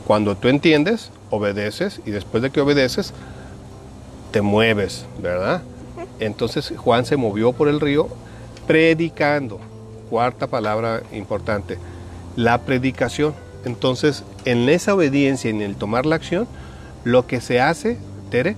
Cuando 0.04 0.36
tú 0.36 0.48
entiendes, 0.48 1.12
obedeces 1.30 2.00
y 2.04 2.10
después 2.10 2.42
de 2.42 2.50
que 2.50 2.60
obedeces, 2.60 3.12
te 4.32 4.42
mueves, 4.42 5.06
¿verdad? 5.22 5.62
Entonces 6.18 6.74
Juan 6.76 7.06
se 7.06 7.16
movió 7.16 7.52
por 7.52 7.68
el 7.68 7.78
río 7.78 8.08
predicando. 8.66 9.60
Cuarta 10.10 10.48
palabra 10.48 11.04
importante, 11.12 11.78
la 12.34 12.62
predicación. 12.62 13.32
Entonces, 13.64 14.24
en 14.46 14.68
esa 14.68 14.92
obediencia, 14.92 15.50
en 15.50 15.60
el 15.60 15.76
tomar 15.76 16.04
la 16.04 16.16
acción, 16.16 16.48
lo 17.04 17.28
que 17.28 17.40
se 17.40 17.60
hace, 17.60 17.96
Tere, 18.28 18.56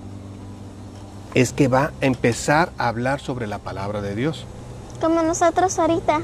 es 1.35 1.53
que 1.53 1.67
va 1.67 1.83
a 1.83 1.91
empezar 2.01 2.71
a 2.79 2.87
hablar 2.87 3.19
sobre 3.19 3.45
la 3.45 3.59
palabra 3.59 4.01
de 4.01 4.15
Dios. 4.15 4.47
Como 4.99 5.21
nosotros 5.21 5.77
ahorita. 5.77 6.23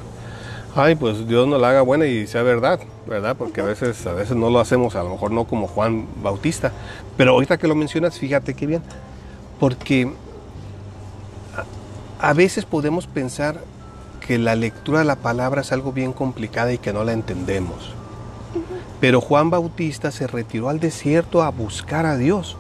Ay, 0.76 0.96
pues 0.96 1.28
Dios 1.28 1.48
nos 1.48 1.60
la 1.60 1.70
haga 1.70 1.82
buena 1.82 2.06
y 2.06 2.28
sea 2.28 2.44
verdad, 2.44 2.80
¿verdad? 3.08 3.36
Porque 3.38 3.62
a 3.62 3.66
veces, 3.66 4.06
a 4.06 4.14
veces 4.14 4.36
no 4.38 4.50
lo 4.50 4.60
hacemos, 4.60 4.96
a 4.96 5.04
lo 5.04 5.10
mejor 5.10 5.32
no 5.32 5.46
como 5.46 5.68
Juan 5.68 6.08
Bautista. 6.22 6.72
Pero 7.18 7.32
ahorita 7.32 7.58
que 7.58 7.68
lo 7.68 7.76
mencionas, 7.76 8.20
fíjate 8.20 8.54
qué 8.54 8.66
bien. 8.66 8.84
Porque 9.60 10.12
a, 12.20 12.30
a 12.30 12.34
veces 12.34 12.66
podemos 12.66 13.08
pensar 13.08 13.62
que 14.26 14.38
la 14.38 14.56
lectura 14.56 15.00
de 15.00 15.06
la 15.06 15.16
palabra 15.16 15.62
es 15.62 15.72
algo 15.72 15.92
bien 15.92 16.14
complicada 16.14 16.72
y 16.72 16.78
que 16.78 16.94
no 16.94 17.04
la 17.04 17.14
entendemos. 17.14 17.94
Pero 19.00 19.22
Juan 19.22 19.50
Bautista 19.50 20.12
se 20.12 20.28
retiró 20.28 20.70
al 20.70 20.80
desierto 20.80 21.42
a 21.42 21.50
buscar 21.50 22.06
a 22.06 22.18
Dios. 22.18 22.58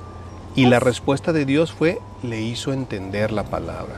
Y 0.55 0.65
la 0.65 0.79
respuesta 0.79 1.31
de 1.31 1.45
Dios 1.45 1.71
fue, 1.71 1.99
le 2.23 2.41
hizo 2.41 2.73
entender 2.73 3.31
la 3.31 3.43
palabra. 3.43 3.95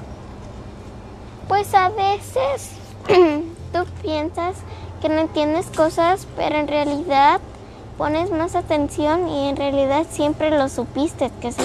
Pues 1.48 1.74
a 1.74 1.90
veces 1.90 2.72
tú 3.74 3.86
piensas 4.02 4.56
que 5.02 5.10
no 5.10 5.20
entiendes 5.20 5.68
cosas, 5.76 6.28
pero 6.36 6.58
en 6.58 6.68
realidad 6.68 7.40
pones 7.98 8.32
más 8.32 8.56
atención 8.56 9.28
y 9.28 9.50
en 9.50 9.56
realidad 9.56 10.06
siempre 10.10 10.50
lo 10.52 10.70
supiste 10.70 11.32
que, 11.42 11.52
se, 11.52 11.62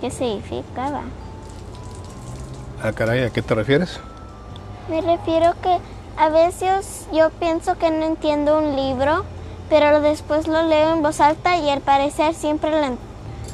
que 0.00 0.10
significaba. 0.10 1.02
Ah, 2.82 2.92
caray, 2.92 3.24
¿a 3.24 3.30
qué 3.30 3.42
te 3.42 3.54
refieres? 3.54 4.00
Me 4.88 5.00
refiero 5.02 5.52
que 5.62 5.78
a 6.16 6.28
veces 6.28 7.06
yo 7.12 7.30
pienso 7.30 7.76
que 7.78 7.90
no 7.90 8.04
entiendo 8.04 8.58
un 8.58 8.74
libro, 8.76 9.24
pero 9.68 10.00
después 10.00 10.48
lo 10.48 10.62
leo 10.62 10.92
en 10.94 11.02
voz 11.02 11.20
alta 11.20 11.56
y 11.58 11.68
al 11.70 11.80
parecer 11.80 12.34
siempre 12.34 12.70
lo, 12.70 12.78
en- 12.82 12.98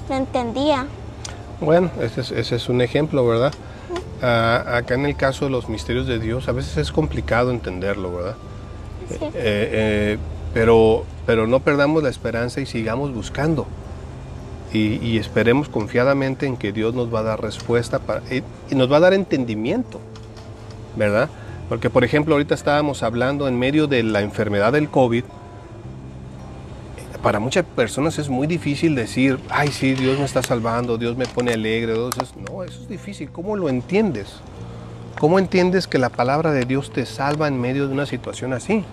lo 0.08 0.14
entendía. 0.14 0.86
Bueno, 1.60 1.90
ese 2.00 2.20
es, 2.20 2.30
ese 2.30 2.56
es 2.56 2.68
un 2.68 2.80
ejemplo, 2.80 3.26
¿verdad? 3.26 3.52
Acá 4.22 4.94
en 4.94 5.06
el 5.06 5.16
caso 5.16 5.44
de 5.44 5.50
los 5.50 5.68
misterios 5.68 6.06
de 6.06 6.18
Dios, 6.18 6.48
a 6.48 6.52
veces 6.52 6.76
es 6.76 6.92
complicado 6.92 7.50
entenderlo, 7.50 8.14
¿verdad? 8.14 8.36
Sí. 9.08 9.16
Eh, 9.20 9.30
eh, 9.34 10.18
pero, 10.54 11.04
pero 11.26 11.46
no 11.46 11.60
perdamos 11.60 12.02
la 12.02 12.08
esperanza 12.08 12.60
y 12.60 12.66
sigamos 12.66 13.12
buscando. 13.14 13.66
Y, 14.72 14.98
y 15.06 15.18
esperemos 15.18 15.68
confiadamente 15.68 16.46
en 16.46 16.56
que 16.56 16.72
Dios 16.72 16.94
nos 16.94 17.14
va 17.14 17.20
a 17.20 17.22
dar 17.22 17.40
respuesta 17.40 17.98
para, 17.98 18.22
y, 18.34 18.42
y 18.70 18.74
nos 18.74 18.90
va 18.90 18.96
a 18.96 19.00
dar 19.00 19.14
entendimiento, 19.14 20.00
¿verdad? 20.96 21.28
Porque, 21.68 21.90
por 21.90 22.04
ejemplo, 22.04 22.34
ahorita 22.34 22.54
estábamos 22.54 23.02
hablando 23.02 23.48
en 23.48 23.58
medio 23.58 23.86
de 23.86 24.02
la 24.02 24.20
enfermedad 24.22 24.72
del 24.72 24.88
COVID. 24.88 25.24
Para 27.26 27.40
muchas 27.40 27.64
personas 27.64 28.20
es 28.20 28.28
muy 28.28 28.46
difícil 28.46 28.94
decir, 28.94 29.40
ay, 29.50 29.72
sí, 29.72 29.94
Dios 29.94 30.16
me 30.16 30.24
está 30.24 30.44
salvando, 30.44 30.96
Dios 30.96 31.16
me 31.16 31.26
pone 31.26 31.54
alegre. 31.54 31.94
Dios 31.94 32.14
es-". 32.22 32.36
No, 32.36 32.62
eso 32.62 32.80
es 32.80 32.88
difícil. 32.88 33.32
¿Cómo 33.32 33.56
lo 33.56 33.68
entiendes? 33.68 34.28
¿Cómo 35.18 35.40
entiendes 35.40 35.88
que 35.88 35.98
la 35.98 36.08
palabra 36.08 36.52
de 36.52 36.64
Dios 36.64 36.92
te 36.92 37.04
salva 37.04 37.48
en 37.48 37.60
medio 37.60 37.88
de 37.88 37.94
una 37.94 38.06
situación 38.06 38.52
así? 38.52 38.84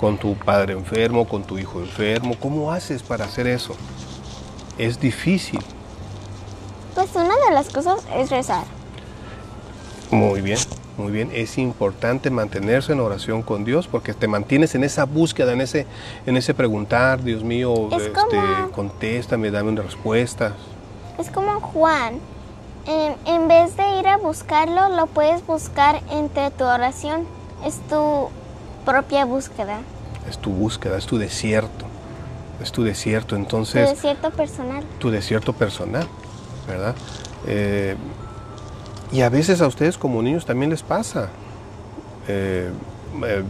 Con 0.00 0.16
tu 0.16 0.36
padre 0.36 0.72
enfermo, 0.72 1.28
con 1.28 1.44
tu 1.44 1.58
hijo 1.58 1.80
enfermo. 1.80 2.34
¿Cómo 2.40 2.72
haces 2.72 3.02
para 3.02 3.26
hacer 3.26 3.46
eso? 3.46 3.76
Es 4.78 4.98
difícil. 4.98 5.60
Pues 6.94 7.10
una 7.14 7.34
de 7.46 7.52
las 7.52 7.68
cosas 7.68 8.02
es 8.16 8.30
rezar. 8.30 8.64
Muy 10.10 10.40
bien, 10.40 10.58
muy 10.98 11.12
bien. 11.12 11.30
Es 11.34 11.58
importante 11.58 12.30
mantenerse 12.30 12.92
en 12.92 13.00
oración 13.00 13.42
con 13.42 13.64
Dios 13.64 13.86
porque 13.86 14.14
te 14.14 14.28
mantienes 14.28 14.74
en 14.74 14.84
esa 14.84 15.04
búsqueda, 15.04 15.52
en 15.52 15.60
ese, 15.60 15.86
en 16.26 16.36
ese 16.36 16.54
preguntar, 16.54 17.22
Dios 17.22 17.42
mío, 17.44 17.88
Es 17.92 18.02
este, 18.02 18.12
como- 18.12 18.70
contéstame, 18.72 19.50
dame 19.50 19.70
una 19.70 19.82
respuesta. 19.82 20.52
Es 21.18 21.30
como 21.30 21.60
Juan. 21.60 22.14
En, 22.86 23.16
en 23.26 23.48
vez 23.48 23.76
de 23.76 23.98
ir 23.98 24.06
a 24.06 24.16
buscarlo, 24.16 24.88
lo 24.94 25.06
puedes 25.06 25.44
buscar 25.46 26.00
entre 26.10 26.50
tu 26.52 26.64
oración. 26.64 27.26
Es 27.64 27.80
tu 27.88 28.28
propia 28.84 29.24
búsqueda, 29.24 29.80
Es 30.28 30.38
tu 30.38 30.50
búsqueda, 30.50 30.96
es 30.96 31.06
tu 31.06 31.18
desierto. 31.18 31.84
Es 32.62 32.70
tu 32.72 32.84
desierto. 32.84 33.30
tu 33.30 33.36
Entonces, 33.36 33.90
desierto 33.90 34.30
personal. 34.30 34.84
tu 34.98 35.10
desierto 35.10 35.52
personal, 35.52 36.06
¿verdad? 36.68 36.94
Eh, 37.48 37.96
y 39.12 39.20
a 39.20 39.28
veces 39.28 39.60
a 39.60 39.66
ustedes 39.66 39.98
como 39.98 40.22
niños 40.22 40.46
también 40.46 40.70
les 40.70 40.82
pasa. 40.82 41.28
Eh, 42.28 42.70
eh, 43.24 43.42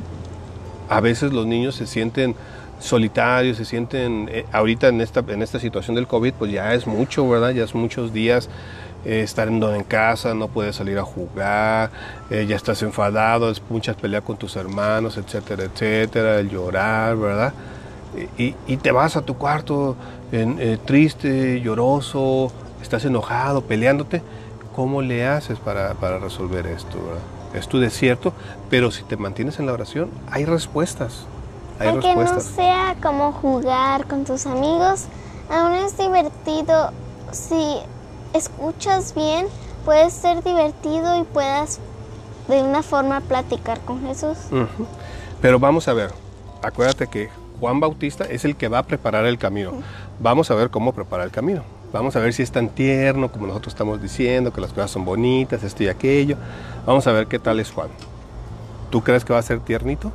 a 0.89 1.01
veces 1.01 1.33
los 1.33 1.47
niños 1.47 1.75
se 1.75 1.87
sienten 1.87 2.35
solitarios, 2.79 3.57
se 3.57 3.65
sienten, 3.65 4.29
eh, 4.31 4.45
ahorita 4.53 4.89
en 4.89 5.01
esta, 5.01 5.25
en 5.27 5.43
esta 5.43 5.59
situación 5.59 5.97
del 5.97 6.07
COVID, 6.07 6.35
pues 6.35 6.53
ya 6.53 6.75
es 6.75 6.87
mucho, 6.87 7.29
¿verdad? 7.29 7.51
Ya 7.51 7.65
es 7.65 7.75
muchos 7.75 8.13
días 8.13 8.49
estar 9.05 9.47
en, 9.47 9.85
casa, 9.85 10.35
no 10.35 10.49
puedes 10.49 10.75
salir 10.75 10.99
a 10.99 11.05
jugar, 11.05 11.93
ya 12.29 12.57
estás 12.57 12.83
enfadado, 12.83 13.53
es 13.53 13.63
muchas 13.71 13.95
peleas 13.95 14.25
con 14.25 14.37
tus 14.37 14.57
hermanos, 14.57 15.17
etcétera, 15.17 15.63
etcétera, 15.63 16.41
el 16.41 16.51
llorar, 16.51 17.17
¿verdad? 17.17 17.53
Y, 18.37 18.77
te 18.79 18.91
vas 18.91 19.17
a 19.17 19.23
tu 19.23 19.37
cuarto 19.37 19.95
triste, 20.87 21.61
lloroso, 21.61 22.51
estás 22.83 23.05
enojado, 23.05 23.63
peleándote. 23.63 24.23
¿Cómo 24.77 25.01
le 25.03 25.27
haces 25.27 25.59
para, 25.59 25.95
para 25.95 26.19
resolver 26.19 26.67
esto? 26.67 26.99
verdad? 26.99 27.23
Es 27.55 27.67
tu 27.67 27.81
desierto, 27.81 28.35
pero 28.69 28.91
si 28.91 29.03
te 29.03 29.17
mantienes 29.17 29.59
en 29.59 29.67
la 29.67 29.73
oración, 29.73 30.11
hay 30.31 30.45
respuestas. 30.45 31.27
Hay 31.79 31.89
Aunque 31.89 32.15
no 32.15 32.21
respuestas. 32.21 32.55
sea 32.55 32.95
como 33.03 33.33
jugar 33.33 34.07
con 34.07 34.25
tus 34.25 34.47
amigos, 34.47 35.07
aún 35.51 35.73
es 35.73 35.97
divertido. 35.97 36.93
Si 37.33 37.79
escuchas 38.35 39.15
bien, 39.15 39.47
puede 39.87 40.11
ser 40.11 40.45
divertido 40.45 41.19
y 41.19 41.25
puedas 41.25 41.81
de 42.49 42.63
una 42.63 42.83
forma 42.83 43.21
platicar 43.23 43.81
con 43.81 44.03
Jesús. 44.03 44.37
Pero 45.41 45.59
vamos 45.59 45.89
a 45.89 45.95
ver, 45.95 46.13
acuérdate 46.63 47.07
que 47.07 47.31
Juan 47.61 47.81
Bautista 47.81 48.25
es 48.25 48.45
el 48.45 48.57
que 48.57 48.69
va 48.69 48.79
a 48.79 48.83
preparar 48.83 49.25
el 49.25 49.39
camino. 49.39 49.73
Vamos 50.21 50.51
a 50.51 50.55
ver 50.55 50.71
cómo 50.71 50.93
prepara 50.93 51.25
el 51.25 51.31
camino. 51.31 51.63
Vamos 51.93 52.17
a 52.17 52.21
ver 52.21 52.33
si 52.33 52.43
es 52.43 52.51
tan 52.51 52.69
tierno 52.69 53.31
como 53.31 53.47
nosotros 53.47 53.73
estamos 53.73 54.03
diciendo, 54.03 54.53
que 54.53 54.61
las 54.61 54.73
cosas 54.73 54.91
son 54.91 55.05
bonitas, 55.05 55.63
esto 55.63 55.83
y 55.83 55.89
aquello. 55.89 56.37
Vamos 56.85 57.07
a 57.07 57.13
ver 57.13 57.27
qué 57.27 57.39
tal 57.39 57.61
es 57.61 57.71
Juan. 57.71 57.89
¿Tú 58.91 59.03
crees 59.03 59.25
que 59.25 59.33
va 59.33 59.39
a 59.39 59.43
ser 59.43 59.61
tiernito? 59.61 60.13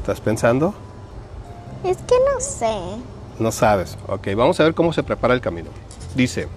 ¿Estás 0.00 0.20
pensando? 0.20 0.74
Es 1.84 1.98
que 1.98 2.14
no 2.32 2.40
sé. 2.40 2.76
No 3.38 3.52
sabes. 3.52 3.96
Ok, 4.06 4.28
vamos 4.36 4.60
a 4.60 4.64
ver 4.64 4.74
cómo 4.74 4.92
se 4.92 5.02
prepara 5.02 5.34
el 5.34 5.40
camino. 5.40 5.70
Dice, 6.14 6.48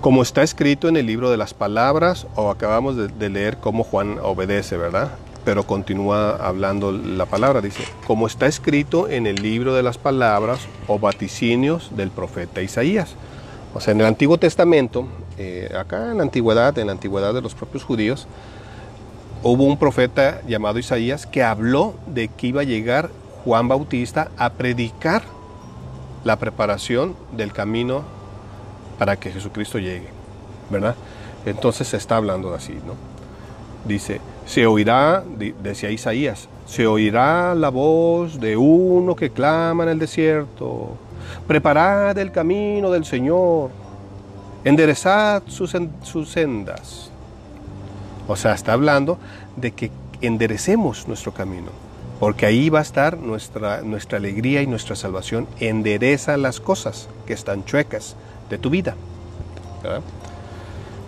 como 0.00 0.22
está 0.22 0.42
escrito 0.42 0.88
en 0.88 0.96
el 0.96 1.06
libro 1.06 1.30
de 1.30 1.36
las 1.36 1.54
palabras, 1.54 2.26
o 2.34 2.50
acabamos 2.50 2.96
de, 2.96 3.08
de 3.08 3.28
leer 3.30 3.58
cómo 3.58 3.84
Juan 3.84 4.18
obedece, 4.22 4.76
¿verdad? 4.76 5.12
Pero 5.44 5.64
continúa 5.64 6.36
hablando 6.36 6.90
la 6.92 7.26
palabra, 7.26 7.60
dice, 7.60 7.84
como 8.06 8.26
está 8.26 8.46
escrito 8.46 9.08
en 9.08 9.26
el 9.26 9.36
libro 9.36 9.74
de 9.74 9.82
las 9.82 9.98
palabras 9.98 10.60
o 10.86 10.98
vaticinios 10.98 11.94
del 11.96 12.10
profeta 12.10 12.62
Isaías. 12.62 13.14
O 13.74 13.80
sea, 13.80 13.92
en 13.92 14.00
el 14.00 14.06
Antiguo 14.06 14.38
Testamento, 14.38 15.06
eh, 15.36 15.70
acá 15.78 16.12
en 16.12 16.18
la 16.18 16.22
antigüedad, 16.22 16.78
en 16.78 16.86
la 16.86 16.92
antigüedad 16.92 17.34
de 17.34 17.42
los 17.42 17.54
propios 17.54 17.84
judíos, 17.84 18.26
hubo 19.42 19.64
un 19.64 19.76
profeta 19.76 20.40
llamado 20.46 20.78
Isaías 20.78 21.26
que 21.26 21.42
habló 21.42 21.94
de 22.06 22.28
que 22.28 22.46
iba 22.46 22.62
a 22.62 22.64
llegar 22.64 23.10
Juan 23.44 23.68
Bautista 23.68 24.30
a 24.38 24.50
predicar 24.54 25.22
la 26.24 26.38
preparación 26.38 27.14
del 27.32 27.52
camino 27.52 28.02
para 28.98 29.16
que 29.16 29.30
Jesucristo 29.30 29.78
llegue, 29.78 30.08
¿verdad? 30.70 30.94
Entonces 31.44 31.88
se 31.88 31.98
está 31.98 32.16
hablando 32.16 32.54
así, 32.54 32.72
¿no? 32.72 32.94
Dice, 33.84 34.20
se 34.46 34.66
oirá, 34.66 35.24
decía 35.62 35.90
Isaías, 35.90 36.48
se 36.66 36.86
oirá 36.86 37.54
la 37.54 37.68
voz 37.68 38.40
de 38.40 38.56
uno 38.56 39.16
que 39.16 39.30
clama 39.30 39.84
en 39.84 39.90
el 39.90 39.98
desierto, 39.98 40.96
preparad 41.46 42.16
el 42.18 42.30
camino 42.30 42.90
del 42.90 43.04
Señor, 43.04 43.70
enderezad 44.64 45.42
sus, 45.46 45.76
sus 46.02 46.30
sendas. 46.30 47.10
O 48.26 48.36
sea, 48.36 48.54
está 48.54 48.72
hablando 48.72 49.18
de 49.56 49.72
que 49.72 49.90
enderecemos 50.20 51.06
nuestro 51.08 51.32
camino, 51.32 51.70
porque 52.20 52.46
ahí 52.46 52.70
va 52.70 52.78
a 52.78 52.82
estar 52.82 53.18
nuestra, 53.18 53.82
nuestra 53.82 54.18
alegría 54.18 54.62
y 54.62 54.66
nuestra 54.66 54.96
salvación. 54.96 55.46
Endereza 55.60 56.36
las 56.36 56.60
cosas 56.60 57.08
que 57.26 57.34
están 57.34 57.64
chuecas 57.64 58.16
de 58.48 58.58
tu 58.58 58.70
vida. 58.70 58.94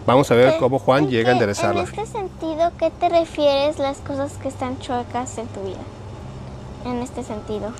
Vamos 0.07 0.31
a 0.31 0.35
ver 0.37 0.59
cómo 0.59 0.79
Juan 0.79 1.09
llega 1.09 1.31
a 1.31 1.33
enderezarlas. 1.33 1.93
En 1.93 1.99
este 1.99 2.19
sentido, 2.19 2.71
¿qué 2.79 2.91
te 2.91 3.09
refieres 3.09 3.79
las 3.79 3.99
cosas 3.99 4.35
que 4.35 4.49
están 4.49 4.79
chuecas 4.79 5.37
en 5.39 5.49
tu 5.49 5.63
vida? 5.63 5.81
En 6.85 7.03
este 7.03 7.25
sentido. 7.25 7.73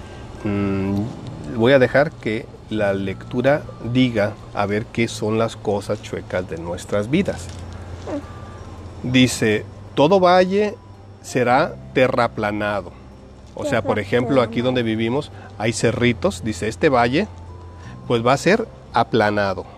Mm, 0.43 1.57
voy 1.57 1.73
a 1.73 1.79
dejar 1.79 2.11
que 2.11 2.47
la 2.69 2.93
lectura 2.95 3.63
diga 3.93 4.33
a 4.55 4.67
ver 4.67 4.87
qué 4.87 5.07
son 5.07 5.39
las 5.39 5.55
cosas 5.55 6.03
chuecas 6.03 6.51
de 6.51 6.59
nuestras 6.59 7.09
vidas. 7.09 7.47
Mm. 9.05 9.13
Dice, 9.13 9.65
todo 9.95 10.19
valle 10.19 10.75
será 11.23 11.77
terraplanado. 11.93 12.91
O 13.55 13.65
sea, 13.65 13.83
por 13.83 14.01
ejemplo, 14.01 14.43
aquí 14.43 14.61
donde 14.61 14.83
vivimos 14.83 15.31
hay 15.59 15.73
cerritos, 15.73 16.45
dice, 16.45 16.69
este 16.69 16.89
valle 16.89 17.29
pues 18.07 18.27
va 18.27 18.33
a 18.33 18.37
ser 18.37 18.67
aplanado. 18.93 19.76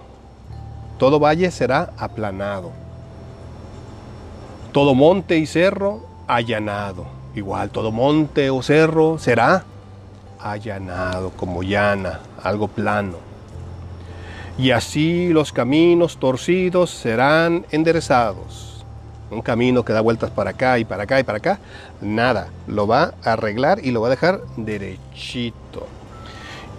Todo 0.98 1.20
valle 1.20 1.50
será 1.50 1.92
aplanado. 1.96 2.72
Todo 4.72 4.94
monte 4.94 5.38
y 5.38 5.46
cerro 5.46 6.02
allanado. 6.26 7.06
Igual, 7.34 7.70
todo 7.70 7.92
monte 7.92 8.50
o 8.50 8.62
cerro 8.62 9.18
será 9.18 9.64
allanado, 10.40 11.30
como 11.30 11.62
llana, 11.62 12.20
algo 12.42 12.66
plano. 12.66 13.16
Y 14.58 14.72
así 14.72 15.32
los 15.32 15.52
caminos 15.52 16.18
torcidos 16.18 16.90
serán 16.90 17.64
enderezados. 17.70 18.84
Un 19.30 19.42
camino 19.42 19.84
que 19.84 19.92
da 19.92 20.00
vueltas 20.00 20.30
para 20.30 20.50
acá 20.50 20.80
y 20.80 20.84
para 20.84 21.04
acá 21.04 21.20
y 21.20 21.22
para 21.22 21.38
acá, 21.38 21.60
nada, 22.00 22.48
lo 22.66 22.88
va 22.88 23.14
a 23.22 23.34
arreglar 23.34 23.84
y 23.84 23.92
lo 23.92 24.00
va 24.00 24.08
a 24.08 24.10
dejar 24.10 24.40
derechito. 24.56 25.86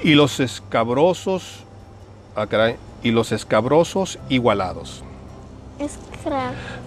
Y 0.03 0.15
los 0.15 0.39
escabrosos, 0.41 1.63
ah, 2.35 2.47
y 3.03 3.11
los 3.11 3.31
escabrosos 3.31 4.19
igualados. 4.29 5.03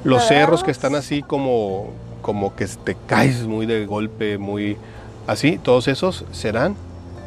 Los 0.05 0.25
cerros 0.27 0.63
que 0.63 0.71
están 0.71 0.95
así 0.95 1.23
como, 1.23 1.91
como 2.21 2.55
que 2.55 2.67
te 2.67 2.97
caes 3.07 3.47
muy 3.47 3.67
de 3.67 3.87
golpe, 3.87 4.37
muy 4.39 4.77
Así, 5.27 5.59
todos 5.59 5.87
esos 5.89 6.25
serán 6.33 6.75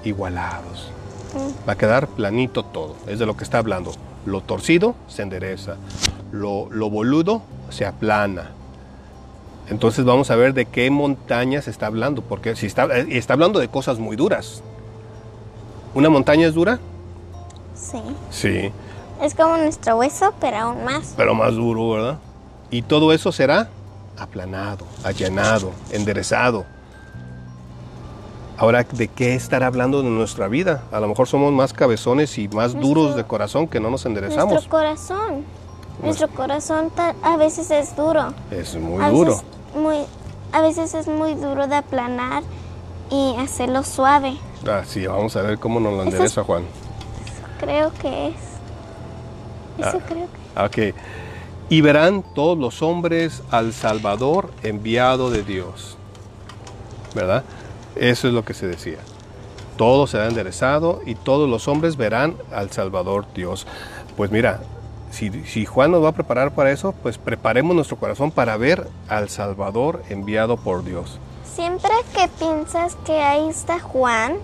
igualados. 0.03 0.91
Mm. 1.33 1.67
Va 1.67 1.73
a 1.73 1.77
quedar 1.77 2.07
planito 2.07 2.63
todo. 2.63 2.95
Es 3.07 3.19
de 3.19 3.25
lo 3.25 3.37
que 3.37 3.43
está 3.43 3.59
hablando. 3.59 3.93
Lo 4.25 4.41
torcido 4.41 4.95
se 5.07 5.21
endereza. 5.21 5.77
Lo, 6.31 6.67
boludo 6.89 7.41
se 7.69 7.85
aplana. 7.85 8.51
Entonces 9.69 10.03
vamos 10.03 10.29
a 10.29 10.35
ver 10.35 10.53
de 10.53 10.65
qué 10.65 10.89
montañas 10.91 11.67
está 11.67 11.87
hablando. 11.87 12.21
Porque 12.21 12.55
si 12.55 12.65
está, 12.65 12.85
eh, 12.97 13.07
está 13.11 13.33
hablando 13.33 13.59
de 13.59 13.69
cosas 13.69 13.97
muy 13.97 14.17
duras. 14.17 14.61
¿Una 15.93 16.09
montaña 16.09 16.47
es 16.47 16.53
dura? 16.53 16.79
Sí. 17.91 18.01
Sí. 18.29 18.71
Es 19.21 19.35
como 19.35 19.57
nuestro 19.57 19.97
hueso, 19.97 20.33
pero 20.39 20.57
aún 20.57 20.83
más. 20.83 21.13
Pero 21.15 21.33
más 21.35 21.53
duro, 21.53 21.91
¿verdad? 21.91 22.17
Y 22.69 22.81
todo 22.81 23.13
eso 23.13 23.31
será 23.31 23.69
aplanado, 24.17 24.85
allanado, 25.03 25.71
enderezado. 25.91 26.65
Ahora, 28.57 28.83
¿de 28.83 29.09
qué 29.09 29.35
estar 29.35 29.63
hablando 29.63 30.01
de 30.01 30.09
nuestra 30.09 30.47
vida? 30.47 30.83
A 30.91 30.99
lo 30.99 31.07
mejor 31.07 31.27
somos 31.27 31.51
más 31.51 31.73
cabezones 31.73 32.37
y 32.37 32.47
más 32.47 32.73
duros 32.73 33.15
de 33.15 33.25
corazón 33.25 33.67
que 33.67 33.79
no 33.79 33.89
nos 33.89 34.05
enderezamos. 34.05 34.53
Nuestro 34.53 34.71
corazón. 34.71 35.43
Nuestro 36.01 36.29
corazón 36.29 36.91
a 37.21 37.37
veces 37.37 37.71
es 37.71 37.95
duro. 37.95 38.33
Es 38.51 38.75
muy 38.75 39.03
duro. 39.11 39.41
muy, 39.75 39.97
a 40.51 40.61
veces 40.61 40.93
es 40.93 41.07
muy 41.07 41.33
duro 41.35 41.67
de 41.67 41.75
aplanar 41.75 42.43
y 43.09 43.35
hacerlo 43.37 43.83
suave. 43.83 44.37
Ah, 44.67 44.83
sí, 44.85 45.05
vamos 45.05 45.35
a 45.35 45.41
ver 45.41 45.59
cómo 45.59 45.79
nos 45.79 45.93
lo 45.93 46.03
endereza 46.03 46.43
Juan. 46.43 46.63
Creo 47.59 47.91
que 47.93 48.29
es. 48.29 48.35
Eso 49.77 49.99
ah, 50.01 50.05
creo 50.07 50.27
que 50.27 50.87
es. 50.87 50.91
Ok. 50.91 50.95
Y 51.69 51.81
verán 51.81 52.23
todos 52.35 52.57
los 52.57 52.81
hombres 52.81 53.41
al 53.51 53.73
Salvador 53.73 54.51
enviado 54.63 55.31
de 55.31 55.43
Dios. 55.43 55.97
¿Verdad? 57.15 57.43
Eso 57.95 58.27
es 58.27 58.33
lo 58.33 58.45
que 58.45 58.53
se 58.53 58.67
decía. 58.67 58.99
Todo 59.77 60.07
será 60.07 60.27
enderezado 60.27 61.01
y 61.05 61.15
todos 61.15 61.49
los 61.49 61.67
hombres 61.67 61.97
verán 61.97 62.35
al 62.53 62.71
Salvador 62.71 63.25
Dios. 63.33 63.65
Pues 64.15 64.31
mira, 64.31 64.61
si, 65.11 65.65
Juan 65.65 65.91
nos 65.91 66.03
va 66.03 66.09
a 66.09 66.11
preparar 66.11 66.53
para 66.53 66.71
eso, 66.71 66.93
pues 67.01 67.17
preparemos 67.17 67.75
nuestro 67.75 67.97
corazón 67.97 68.31
para 68.31 68.57
ver 68.57 68.87
al 69.07 69.29
Salvador 69.29 70.03
enviado 70.09 70.57
por 70.57 70.83
Dios. 70.83 71.19
Siempre 71.53 71.91
que 72.13 72.27
piensas 72.27 72.95
que 73.05 73.21
ahí 73.21 73.47
está 73.47 73.79
Juan, 73.79 74.35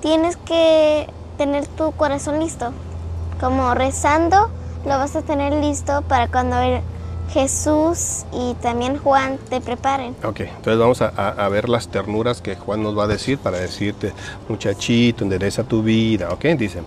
tienes 0.00 0.36
que 0.36 1.08
tener 1.40 1.66
tu 1.66 1.92
corazón 1.92 2.38
listo. 2.38 2.70
Como 3.40 3.72
rezando, 3.72 4.50
lo 4.84 4.90
vas 4.90 5.16
a 5.16 5.22
tener 5.22 5.54
listo 5.54 6.02
para 6.02 6.28
cuando 6.28 6.56
Jesús 7.32 8.26
y 8.30 8.52
también 8.60 8.98
Juan 8.98 9.38
te 9.48 9.62
preparen. 9.62 10.14
Ok, 10.22 10.40
entonces 10.40 10.78
vamos 10.78 11.00
a, 11.00 11.48
ver 11.48 11.70
las 11.70 11.88
ternuras 11.88 12.42
que 12.42 12.56
Juan 12.56 12.82
nos 12.82 12.98
va 12.98 13.04
a 13.04 13.06
decir 13.06 13.38
para 13.38 13.56
decirte, 13.56 14.12
muchachito, 14.50 15.24
endereza 15.24 15.64
tu 15.64 15.82
vida, 15.82 16.28
ok, 16.30 16.44
dicen. 16.58 16.84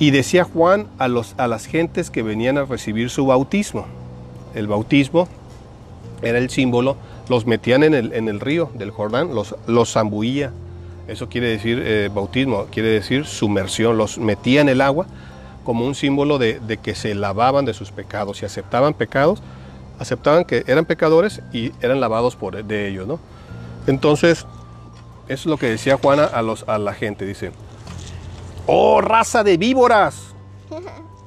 Y 0.00 0.10
decía 0.10 0.42
Juan 0.42 0.88
a, 0.98 1.06
los, 1.06 1.36
a 1.36 1.46
las 1.46 1.66
gentes 1.66 2.10
que 2.10 2.24
venían 2.24 2.58
a 2.58 2.64
recibir 2.64 3.08
su 3.08 3.26
bautismo. 3.26 3.86
El 4.56 4.66
bautismo 4.66 5.28
era 6.22 6.38
el 6.38 6.50
símbolo, 6.50 6.96
los 7.28 7.46
metían 7.46 7.84
en 7.84 7.94
el, 7.94 8.14
en 8.14 8.26
el 8.26 8.40
río 8.40 8.68
del 8.74 8.90
Jordán, 8.90 9.32
los, 9.32 9.54
los 9.68 9.92
zambuía. 9.92 10.50
Eso 11.06 11.28
quiere 11.28 11.48
decir 11.48 11.82
eh, 11.84 12.10
bautismo, 12.12 12.66
quiere 12.70 12.88
decir 12.88 13.26
sumersión, 13.26 13.98
los 13.98 14.18
metía 14.18 14.62
en 14.62 14.68
el 14.68 14.80
agua 14.80 15.06
como 15.64 15.86
un 15.86 15.94
símbolo 15.94 16.38
de, 16.38 16.78
que 16.82 16.94
se 16.94 17.14
lavaban 17.14 17.64
de 17.64 17.74
sus 17.74 17.90
pecados 17.90 18.42
y 18.42 18.46
aceptaban 18.46 18.94
pecados, 18.94 19.42
aceptaban 19.98 20.44
que 20.44 20.64
eran 20.66 20.84
pecadores 20.84 21.42
y 21.52 21.72
eran 21.80 22.00
lavados 22.00 22.36
por 22.36 22.62
de 22.62 22.88
ellos, 22.88 23.06
¿no? 23.06 23.18
Entonces, 23.86 24.46
eso 25.26 25.40
es 25.42 25.46
lo 25.46 25.56
que 25.56 25.68
decía 25.70 25.96
Juana 25.96 26.24
a, 26.24 26.42
los, 26.42 26.68
a 26.68 26.78
la 26.78 26.92
gente, 26.92 27.24
dice, 27.24 27.52
oh 28.66 29.00
raza 29.00 29.42
de 29.42 29.56
víboras, 29.56 30.34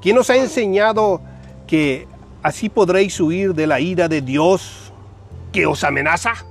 ¿quién 0.01 0.17
os 0.17 0.29
ha 0.29 0.37
enseñado 0.37 1.21
que 1.65 2.07
así 2.43 2.69
podréis 2.69 3.19
huir 3.19 3.53
de 3.53 3.67
la 3.67 3.79
ira 3.79 4.07
de 4.07 4.21
Dios 4.21 4.93
que 5.51 5.65
os 5.65 5.83
amenaza? 5.83 6.45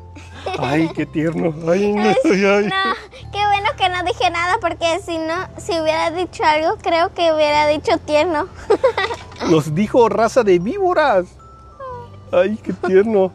Ay, 0.59 0.91
qué 0.95 1.07
tierno. 1.07 1.55
Ay, 1.71 1.93
no, 1.93 2.03
qué 2.23 3.47
bueno 3.47 3.69
que 3.77 3.89
no 3.89 4.03
dije 4.05 4.31
nada 4.31 4.59
porque 4.61 5.01
si 5.05 5.19
no, 5.19 5.35
si 5.59 5.81
hubiera 5.81 6.11
dicho 6.11 6.45
algo, 6.45 6.77
creo 6.83 7.13
que 7.15 7.33
hubiera 7.33 7.67
dicho 7.67 7.99
tierno. 7.99 8.47
Nos 9.51 9.75
dijo 9.75 10.09
raza 10.09 10.43
de 10.43 10.59
víboras. 10.59 11.27
Ay, 12.33 12.59
qué 12.63 12.73
tierno. 12.73 13.31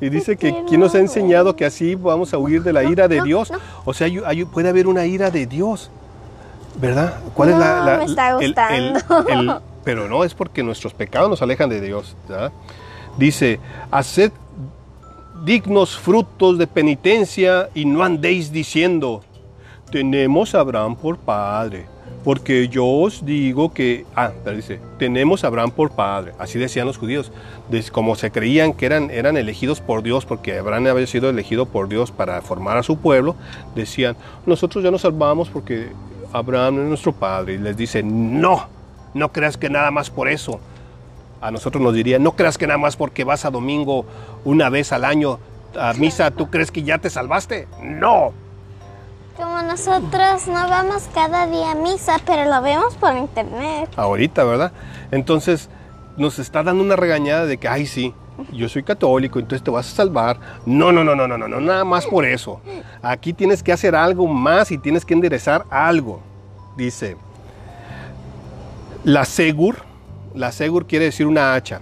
Y 0.00 0.08
dice 0.10 0.36
que 0.36 0.64
quién 0.68 0.80
nos 0.80 0.94
ha 0.94 0.98
enseñado 0.98 1.56
que 1.56 1.64
así 1.64 1.94
vamos 1.94 2.34
a 2.34 2.38
huir 2.38 2.62
de 2.62 2.72
la 2.72 2.84
ira 2.84 3.08
de 3.08 3.22
Dios. 3.22 3.50
O 3.84 3.94
sea, 3.94 4.08
puede 4.52 4.68
haber 4.68 4.86
una 4.86 5.06
ira 5.06 5.30
de 5.30 5.46
Dios. 5.46 5.90
¿Verdad? 6.76 7.20
¿Cuál 7.34 7.50
es 7.50 7.58
la, 7.58 7.96
me 7.98 8.04
está 8.04 8.34
gustando. 8.34 9.62
pero 9.84 10.08
no 10.08 10.24
es 10.24 10.34
porque 10.34 10.62
nuestros 10.62 10.92
pecados 10.92 11.30
nos 11.30 11.40
alejan 11.40 11.70
de 11.70 11.80
Dios. 11.80 12.16
Dice, 13.16 13.60
haced 13.90 14.32
dignos 15.42 15.96
frutos 15.96 16.58
de 16.58 16.66
penitencia 16.66 17.68
y 17.74 17.84
no 17.84 18.04
andéis 18.04 18.52
diciendo, 18.52 19.22
tenemos 19.90 20.54
a 20.54 20.60
Abraham 20.60 20.96
por 20.96 21.18
padre. 21.18 21.86
Porque 22.22 22.68
yo 22.68 22.86
os 22.86 23.26
digo 23.26 23.74
que, 23.74 24.06
ah, 24.16 24.32
pero 24.42 24.56
dice, 24.56 24.80
tenemos 24.98 25.44
a 25.44 25.48
Abraham 25.48 25.70
por 25.70 25.90
padre. 25.90 26.32
Así 26.38 26.58
decían 26.58 26.86
los 26.86 26.96
judíos, 26.96 27.30
como 27.92 28.14
se 28.16 28.30
creían 28.30 28.72
que 28.72 28.86
eran, 28.86 29.10
eran 29.10 29.36
elegidos 29.36 29.82
por 29.82 30.02
Dios, 30.02 30.24
porque 30.24 30.58
Abraham 30.58 30.86
había 30.86 31.06
sido 31.06 31.28
elegido 31.28 31.66
por 31.66 31.86
Dios 31.86 32.10
para 32.10 32.40
formar 32.40 32.78
a 32.78 32.82
su 32.82 32.96
pueblo, 32.96 33.36
decían, 33.74 34.16
nosotros 34.46 34.82
ya 34.82 34.90
nos 34.90 35.02
salvamos 35.02 35.50
porque 35.50 35.88
Abraham 36.32 36.80
es 36.80 36.88
nuestro 36.88 37.12
padre. 37.12 37.54
Y 37.54 37.58
les 37.58 37.76
dice, 37.76 38.02
no, 38.02 38.68
no 39.12 39.30
creas 39.30 39.58
que 39.58 39.68
nada 39.68 39.90
más 39.90 40.08
por 40.08 40.28
eso. 40.28 40.60
A 41.44 41.50
nosotros 41.50 41.82
nos 41.82 41.92
diría, 41.92 42.18
no 42.18 42.32
creas 42.32 42.56
que 42.56 42.66
nada 42.66 42.78
más 42.78 42.96
porque 42.96 43.22
vas 43.22 43.44
a 43.44 43.50
domingo 43.50 44.06
una 44.44 44.70
vez 44.70 44.92
al 44.92 45.04
año 45.04 45.38
a 45.78 45.92
misa, 45.92 46.30
¿tú 46.30 46.48
crees 46.48 46.70
que 46.70 46.82
ya 46.82 46.98
te 46.98 47.10
salvaste? 47.10 47.68
No, 47.82 48.32
como 49.36 49.62
nosotros 49.62 50.46
no 50.46 50.68
vamos 50.68 51.08
cada 51.12 51.48
día 51.48 51.72
a 51.72 51.74
misa, 51.74 52.18
pero 52.24 52.48
lo 52.48 52.62
vemos 52.62 52.94
por 52.94 53.16
internet. 53.16 53.90
Ahorita, 53.96 54.44
¿verdad? 54.44 54.72
Entonces 55.10 55.68
nos 56.16 56.38
está 56.38 56.62
dando 56.62 56.84
una 56.84 56.94
regañada 56.94 57.44
de 57.44 57.58
que, 57.58 57.66
ay, 57.66 57.86
sí, 57.86 58.14
yo 58.52 58.68
soy 58.68 58.84
católico, 58.84 59.40
entonces 59.40 59.64
te 59.64 59.72
vas 59.72 59.92
a 59.92 59.96
salvar. 59.96 60.38
No, 60.64 60.92
no, 60.92 61.02
no, 61.02 61.16
no, 61.16 61.26
no, 61.26 61.36
no, 61.36 61.48
no, 61.48 61.60
nada 61.60 61.84
más 61.84 62.06
por 62.06 62.24
eso. 62.24 62.60
Aquí 63.02 63.32
tienes 63.32 63.62
que 63.62 63.72
hacer 63.72 63.96
algo 63.96 64.28
más 64.28 64.70
y 64.70 64.78
tienes 64.78 65.04
que 65.04 65.14
enderezar 65.14 65.66
algo. 65.68 66.20
Dice, 66.76 67.16
la 69.02 69.24
segur, 69.24 69.78
la 70.34 70.52
segur 70.52 70.86
quiere 70.86 71.06
decir 71.06 71.26
una 71.26 71.54
hacha. 71.54 71.80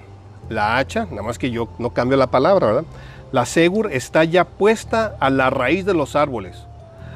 La 0.49 0.77
hacha, 0.77 1.07
nada 1.11 1.23
más 1.23 1.39
que 1.39 1.51
yo 1.51 1.69
no 1.79 1.91
cambio 1.91 2.17
la 2.17 2.27
palabra, 2.27 2.67
¿verdad? 2.67 2.85
La 3.33 3.47
segur 3.47 3.91
está 3.93 4.25
ya 4.25 4.45
puesta 4.45 5.17
a 5.19 5.31
la 5.31 5.49
raíz 5.49 5.87
de 5.87 5.95
los 5.95 6.15
árboles. 6.15 6.67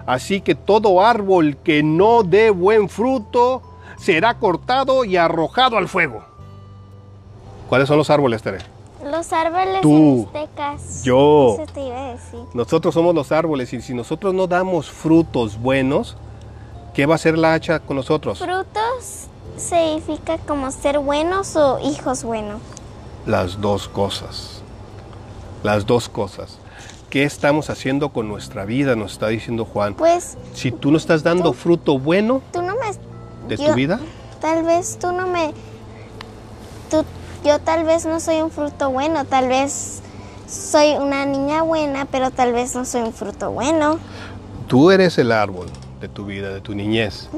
Así 0.06 0.40
que 0.40 0.54
todo 0.54 1.04
árbol 1.04 1.58
que 1.62 1.82
no 1.82 2.22
dé 2.22 2.50
buen 2.50 2.88
fruto 2.88 3.62
será 3.98 4.38
cortado 4.38 5.04
y 5.04 5.16
arrojado 5.16 5.76
al 5.76 5.88
fuego. 5.88 6.24
¿Cuáles 7.68 7.88
son 7.88 7.98
los 7.98 8.08
árboles, 8.08 8.42
Tere? 8.42 8.58
Los 9.04 9.32
árboles 9.32 9.82
Tú. 9.82 10.28
Yo. 11.02 11.56
Eso 11.60 11.72
te 11.72 11.80
iba 11.80 11.98
a 11.98 12.12
decir. 12.12 12.40
Nosotros 12.54 12.94
somos 12.94 13.14
los 13.14 13.30
árboles 13.30 13.72
y 13.72 13.82
si 13.82 13.92
nosotros 13.92 14.32
no 14.32 14.46
damos 14.46 14.90
frutos 14.90 15.60
buenos, 15.60 16.16
¿qué 16.94 17.04
va 17.04 17.14
a 17.14 17.16
hacer 17.16 17.36
la 17.36 17.52
hacha 17.52 17.80
con 17.80 17.96
nosotros? 17.96 18.38
Frutos 18.38 19.28
significa 19.56 20.38
como 20.38 20.70
ser 20.70 20.98
buenos 20.98 21.56
o 21.56 21.78
hijos 21.80 22.22
buenos. 22.24 22.60
Las 23.26 23.60
dos 23.60 23.88
cosas. 23.88 24.62
Las 25.62 25.86
dos 25.86 26.08
cosas. 26.08 26.58
¿Qué 27.10 27.24
estamos 27.24 27.70
haciendo 27.70 28.10
con 28.10 28.28
nuestra 28.28 28.64
vida? 28.64 28.94
Nos 28.96 29.12
está 29.12 29.28
diciendo 29.28 29.64
Juan. 29.64 29.94
Pues. 29.94 30.36
Si 30.54 30.70
tú 30.72 30.90
no 30.90 30.96
estás 30.98 31.22
dando 31.22 31.52
fruto 31.52 31.98
bueno 31.98 32.42
tú 32.52 32.62
no 32.62 32.74
me, 32.76 33.48
de 33.48 33.56
yo- 33.56 33.70
tu 33.70 33.74
vida, 33.74 34.00
Tal 34.40 34.64
vez 34.64 34.98
tú 35.00 35.12
no 35.12 35.26
me. 35.26 35.52
Tú, 36.90 37.04
yo 37.44 37.58
tal 37.60 37.84
vez 37.84 38.04
no 38.04 38.20
soy 38.20 38.42
un 38.42 38.50
fruto 38.50 38.90
bueno. 38.90 39.24
Tal 39.24 39.48
vez 39.48 40.02
soy 40.46 40.92
una 40.96 41.24
niña 41.24 41.62
buena, 41.62 42.04
pero 42.04 42.30
tal 42.30 42.52
vez 42.52 42.74
no 42.74 42.84
soy 42.84 43.02
un 43.02 43.12
fruto 43.12 43.50
bueno. 43.50 43.98
tú 44.68 44.90
eres 44.90 45.16
el 45.18 45.32
árbol 45.32 45.68
de 46.00 46.08
tu 46.08 46.26
vida, 46.26 46.50
de 46.52 46.60
tu 46.60 46.74
niñez. 46.74 47.28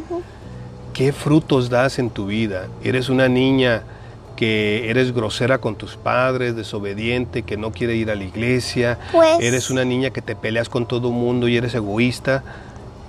¿Qué 0.98 1.12
frutos 1.12 1.70
das 1.70 2.00
en 2.00 2.10
tu 2.10 2.26
vida? 2.26 2.66
¿Eres 2.82 3.08
una 3.08 3.28
niña 3.28 3.84
que 4.34 4.90
eres 4.90 5.14
grosera 5.14 5.58
con 5.58 5.76
tus 5.76 5.94
padres, 5.96 6.56
desobediente, 6.56 7.44
que 7.44 7.56
no 7.56 7.70
quiere 7.70 7.94
ir 7.94 8.10
a 8.10 8.16
la 8.16 8.24
iglesia? 8.24 8.98
Pues- 9.12 9.38
¿Eres 9.38 9.70
una 9.70 9.84
niña 9.84 10.10
que 10.10 10.22
te 10.22 10.34
peleas 10.34 10.68
con 10.68 10.86
todo 10.86 11.06
el 11.10 11.14
mundo 11.14 11.46
y 11.46 11.56
eres 11.56 11.76
egoísta? 11.76 12.42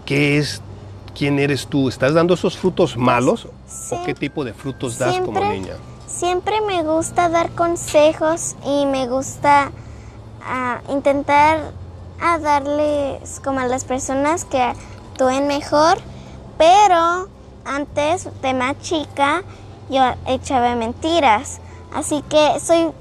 ¿Qué 0.06 0.38
es? 0.38 0.62
¿Quién 1.18 1.40
eres 1.40 1.66
tú? 1.66 1.90
¿Estás 1.90 2.14
dando 2.14 2.36
esos 2.36 2.60
frutos 2.60 2.96
malos? 2.96 3.48
¿O 3.90 4.04
qué 4.06 4.14
tipo 4.14 4.46
de 4.46 4.54
frutos 4.54 5.00
das 5.00 5.18
como 5.22 5.40
niña? 5.46 5.74
Siempre 6.06 6.62
me 6.62 6.84
gusta 6.84 7.28
dar 7.28 7.50
consejos 7.56 8.56
y 8.64 8.86
me 8.86 9.08
gusta 9.08 9.72
ah, 10.44 10.82
intentar 10.90 11.72
a 12.22 12.38
darles 12.38 13.42
como 13.44 13.62
a 13.62 13.66
las 13.66 13.84
personas 13.84 14.46
que 14.46 14.62
actúen 14.62 15.48
mejor, 15.48 15.98
pero 16.60 17.30
antes 17.66 18.28
de 18.42 18.54
más 18.54 18.78
chica 18.80 19.44
yo 19.90 20.04
echaba 20.28 20.76
mentiras, 20.76 21.60
así 21.94 22.24
que 22.30 22.60
soy 22.60 22.92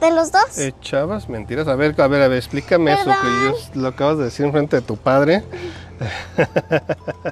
de 0.00 0.10
los 0.10 0.32
dos. 0.32 0.58
¿Echabas 0.58 1.28
mentiras? 1.28 1.68
A 1.68 1.74
ver, 1.74 2.00
a 2.00 2.06
ver, 2.06 2.22
a 2.22 2.28
ver, 2.28 2.38
explícame 2.38 2.92
eso, 2.94 3.04
que 3.04 3.10
yo 3.74 3.80
lo 3.80 3.88
acabas 3.88 4.16
de 4.18 4.24
decir 4.24 4.46
en 4.46 4.52
frente 4.52 4.76
de 4.76 4.82
tu 4.82 4.96
padre. 4.96 5.44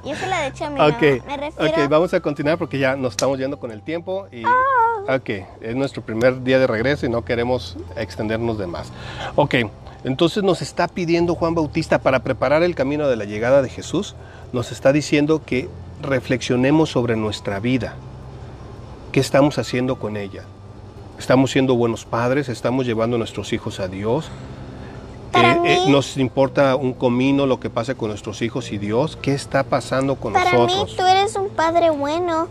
Yo 0.03 0.15
se 0.15 0.27
la 0.27 0.45
he 0.45 0.51
dicho 0.51 0.65
a 0.65 0.69
mi 0.69 0.79
Ok, 0.79 1.01
mamá. 1.01 1.23
Me 1.27 1.37
refiero 1.37 1.83
ok, 1.83 1.89
vamos 1.89 2.13
a 2.13 2.19
continuar 2.19 2.57
porque 2.57 2.79
ya 2.79 2.95
nos 2.95 3.11
estamos 3.13 3.37
yendo 3.39 3.57
con 3.59 3.71
el 3.71 3.81
tiempo 3.81 4.27
y 4.31 4.43
Ah. 4.43 5.15
ok, 5.15 5.29
es 5.61 5.75
nuestro 5.75 6.01
primer 6.01 6.43
día 6.43 6.59
de 6.59 6.67
regreso 6.67 7.05
y 7.05 7.09
no 7.09 7.23
queremos 7.23 7.77
extendernos 7.95 8.57
de 8.57 8.67
más. 8.67 8.91
Ok, 9.35 9.55
entonces 10.03 10.43
nos 10.43 10.61
está 10.61 10.87
pidiendo 10.87 11.35
Juan 11.35 11.55
Bautista 11.55 11.99
para 11.99 12.19
preparar 12.23 12.63
el 12.63 12.75
camino 12.75 13.07
de 13.07 13.15
la 13.15 13.25
llegada 13.25 13.61
de 13.61 13.69
Jesús, 13.69 14.15
nos 14.51 14.71
está 14.71 14.91
diciendo 14.91 15.41
que 15.45 15.69
reflexionemos 16.05 16.89
sobre 16.89 17.15
nuestra 17.15 17.59
vida. 17.59 17.95
¿Qué 19.11 19.19
estamos 19.19 19.57
haciendo 19.57 19.97
con 19.97 20.17
ella? 20.17 20.43
¿Estamos 21.17 21.51
siendo 21.51 21.75
buenos 21.75 22.05
padres? 22.05 22.49
¿Estamos 22.49 22.85
llevando 22.85 23.15
a 23.15 23.19
nuestros 23.19 23.53
hijos 23.53 23.79
a 23.79 23.87
Dios? 23.87 24.29
Para 25.31 25.53
Eh, 25.53 25.59
eh, 25.65 25.79
¿Nos 25.87 26.17
importa 26.17 26.75
un 26.75 26.93
comino 26.93 27.45
lo 27.45 27.59
que 27.59 27.69
pasa 27.69 27.95
con 27.95 28.09
nuestros 28.09 28.41
hijos 28.41 28.71
y 28.71 28.77
Dios? 28.77 29.17
¿Qué 29.21 29.33
está 29.33 29.63
pasando 29.63 30.15
con 30.15 30.33
Para 30.33 30.51
nosotros? 30.51 30.91
mí 30.91 30.97
tú 30.97 31.05
eres 31.05 31.35
un 31.35 31.49
padre 31.49 31.89
bueno, 31.89 32.47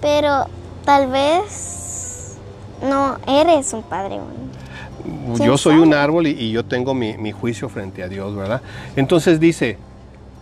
pero 0.00 0.46
tal 0.84 1.08
vez 1.08 2.36
no 2.82 3.18
eres 3.26 3.72
un 3.72 3.82
padre 3.82 4.18
bueno. 4.18 5.36
Yo 5.38 5.44
¿Quién 5.44 5.58
soy 5.58 5.76
un 5.76 5.94
árbol 5.94 6.26
y, 6.26 6.30
y 6.30 6.50
yo 6.50 6.64
tengo 6.64 6.92
mi, 6.94 7.16
mi 7.16 7.32
juicio 7.32 7.68
frente 7.68 8.02
a 8.02 8.08
Dios, 8.08 8.34
¿verdad? 8.34 8.60
Entonces 8.96 9.40
dice, 9.40 9.78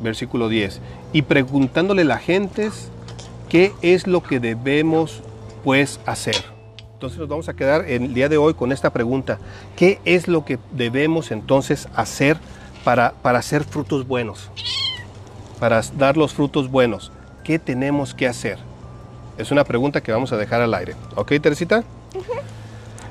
versículo 0.00 0.48
10, 0.48 0.80
y 1.12 1.22
preguntándole 1.22 2.02
a 2.02 2.06
la 2.06 2.18
gente 2.18 2.70
qué 3.48 3.72
es 3.82 4.06
lo 4.06 4.22
que 4.22 4.40
debemos 4.40 5.22
pues 5.64 6.00
hacer. 6.06 6.36
Entonces 6.94 7.18
nos 7.18 7.28
vamos 7.28 7.48
a 7.48 7.54
quedar 7.54 7.84
el 7.88 8.14
día 8.14 8.28
de 8.28 8.38
hoy 8.38 8.54
con 8.54 8.72
esta 8.72 8.90
pregunta, 8.90 9.38
¿qué 9.76 9.98
es 10.04 10.28
lo 10.28 10.44
que 10.44 10.58
debemos 10.72 11.30
entonces 11.30 11.88
hacer 11.94 12.38
para, 12.84 13.12
para 13.22 13.38
hacer 13.38 13.64
frutos 13.64 14.06
buenos? 14.06 14.50
Para 15.60 15.80
dar 15.98 16.16
los 16.16 16.32
frutos 16.34 16.70
buenos, 16.70 17.12
¿qué 17.44 17.58
tenemos 17.58 18.14
que 18.14 18.26
hacer? 18.26 18.58
Es 19.38 19.50
una 19.50 19.64
pregunta 19.64 20.02
que 20.02 20.12
vamos 20.12 20.32
a 20.32 20.36
dejar 20.38 20.62
al 20.62 20.72
aire. 20.74 20.94
¿Ok, 21.14 21.32
Teresita? 21.42 21.84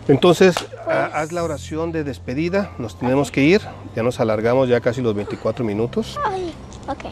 Entonces, 0.07 0.55
ha- 0.87 1.05
haz 1.19 1.31
la 1.31 1.43
oración 1.43 1.91
de 1.91 2.03
despedida. 2.03 2.71
Nos 2.77 2.97
tenemos 2.99 3.31
que 3.31 3.41
ir. 3.43 3.61
Ya 3.95 4.03
nos 4.03 4.19
alargamos 4.19 4.69
ya 4.69 4.79
casi 4.81 5.01
los 5.01 5.15
24 5.15 5.65
minutos. 5.65 6.19
Ay, 6.23 6.53
ok. 6.87 7.05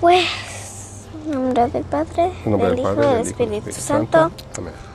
Pues, 0.00 0.26
en 1.26 1.30
nombre 1.32 1.68
del 1.68 1.84
Padre, 1.84 2.32
En 2.44 2.50
nombre 2.50 2.68
del 2.68 2.76
del 2.76 2.84
Hijo 2.86 2.94
Padre, 2.94 3.06
y 3.10 3.14
del 3.14 3.24
del 3.24 3.28
Hijo 3.28 3.42
y 3.42 3.46
del 3.46 3.54
Espíritu 3.54 3.80
Santo. 3.80 4.30
Amén. 4.58 4.92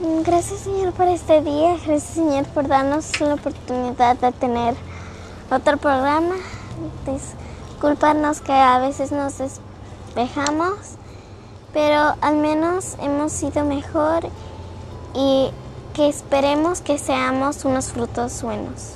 Mm, 0.00 0.22
Gracias, 0.22 0.60
Señor, 0.60 0.92
por 0.92 1.08
este 1.08 1.42
día. 1.42 1.76
Gracias, 1.86 2.14
Señor, 2.14 2.44
por 2.46 2.68
darnos 2.68 3.18
la 3.20 3.34
oportunidad 3.34 4.16
de 4.16 4.32
tener 4.32 4.74
otro 5.50 5.76
programa. 5.78 6.34
Disculparnos 7.06 8.40
que 8.40 8.52
a 8.52 8.78
veces 8.78 9.12
nos 9.12 9.38
despejamos, 9.38 10.76
pero 11.72 12.14
al 12.20 12.36
menos 12.36 12.96
hemos 13.00 13.32
sido 13.32 13.64
mejor 13.64 14.28
y 15.14 15.50
que 15.94 16.08
esperemos 16.08 16.82
que 16.82 16.98
seamos 16.98 17.64
unos 17.64 17.92
frutos 17.92 18.42
buenos 18.42 18.92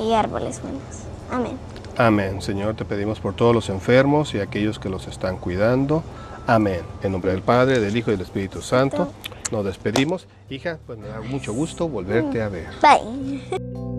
y 0.00 0.12
árboles 0.12 0.60
buenos. 0.60 0.82
Amén. 1.30 1.75
Amén. 1.98 2.42
Señor, 2.42 2.74
te 2.74 2.84
pedimos 2.84 3.20
por 3.20 3.34
todos 3.34 3.54
los 3.54 3.68
enfermos 3.68 4.34
y 4.34 4.40
aquellos 4.40 4.78
que 4.78 4.88
los 4.88 5.06
están 5.08 5.38
cuidando. 5.38 6.02
Amén. 6.46 6.80
En 7.02 7.12
nombre 7.12 7.32
del 7.32 7.42
Padre, 7.42 7.80
del 7.80 7.96
Hijo 7.96 8.10
y 8.10 8.14
del 8.14 8.22
Espíritu 8.22 8.62
Santo, 8.62 9.12
nos 9.50 9.64
despedimos. 9.64 10.26
Hija, 10.50 10.78
pues 10.86 10.98
me 10.98 11.08
da 11.08 11.20
mucho 11.20 11.52
gusto 11.52 11.88
volverte 11.88 12.42
a 12.42 12.48
ver. 12.48 12.68
Bye. 12.82 13.95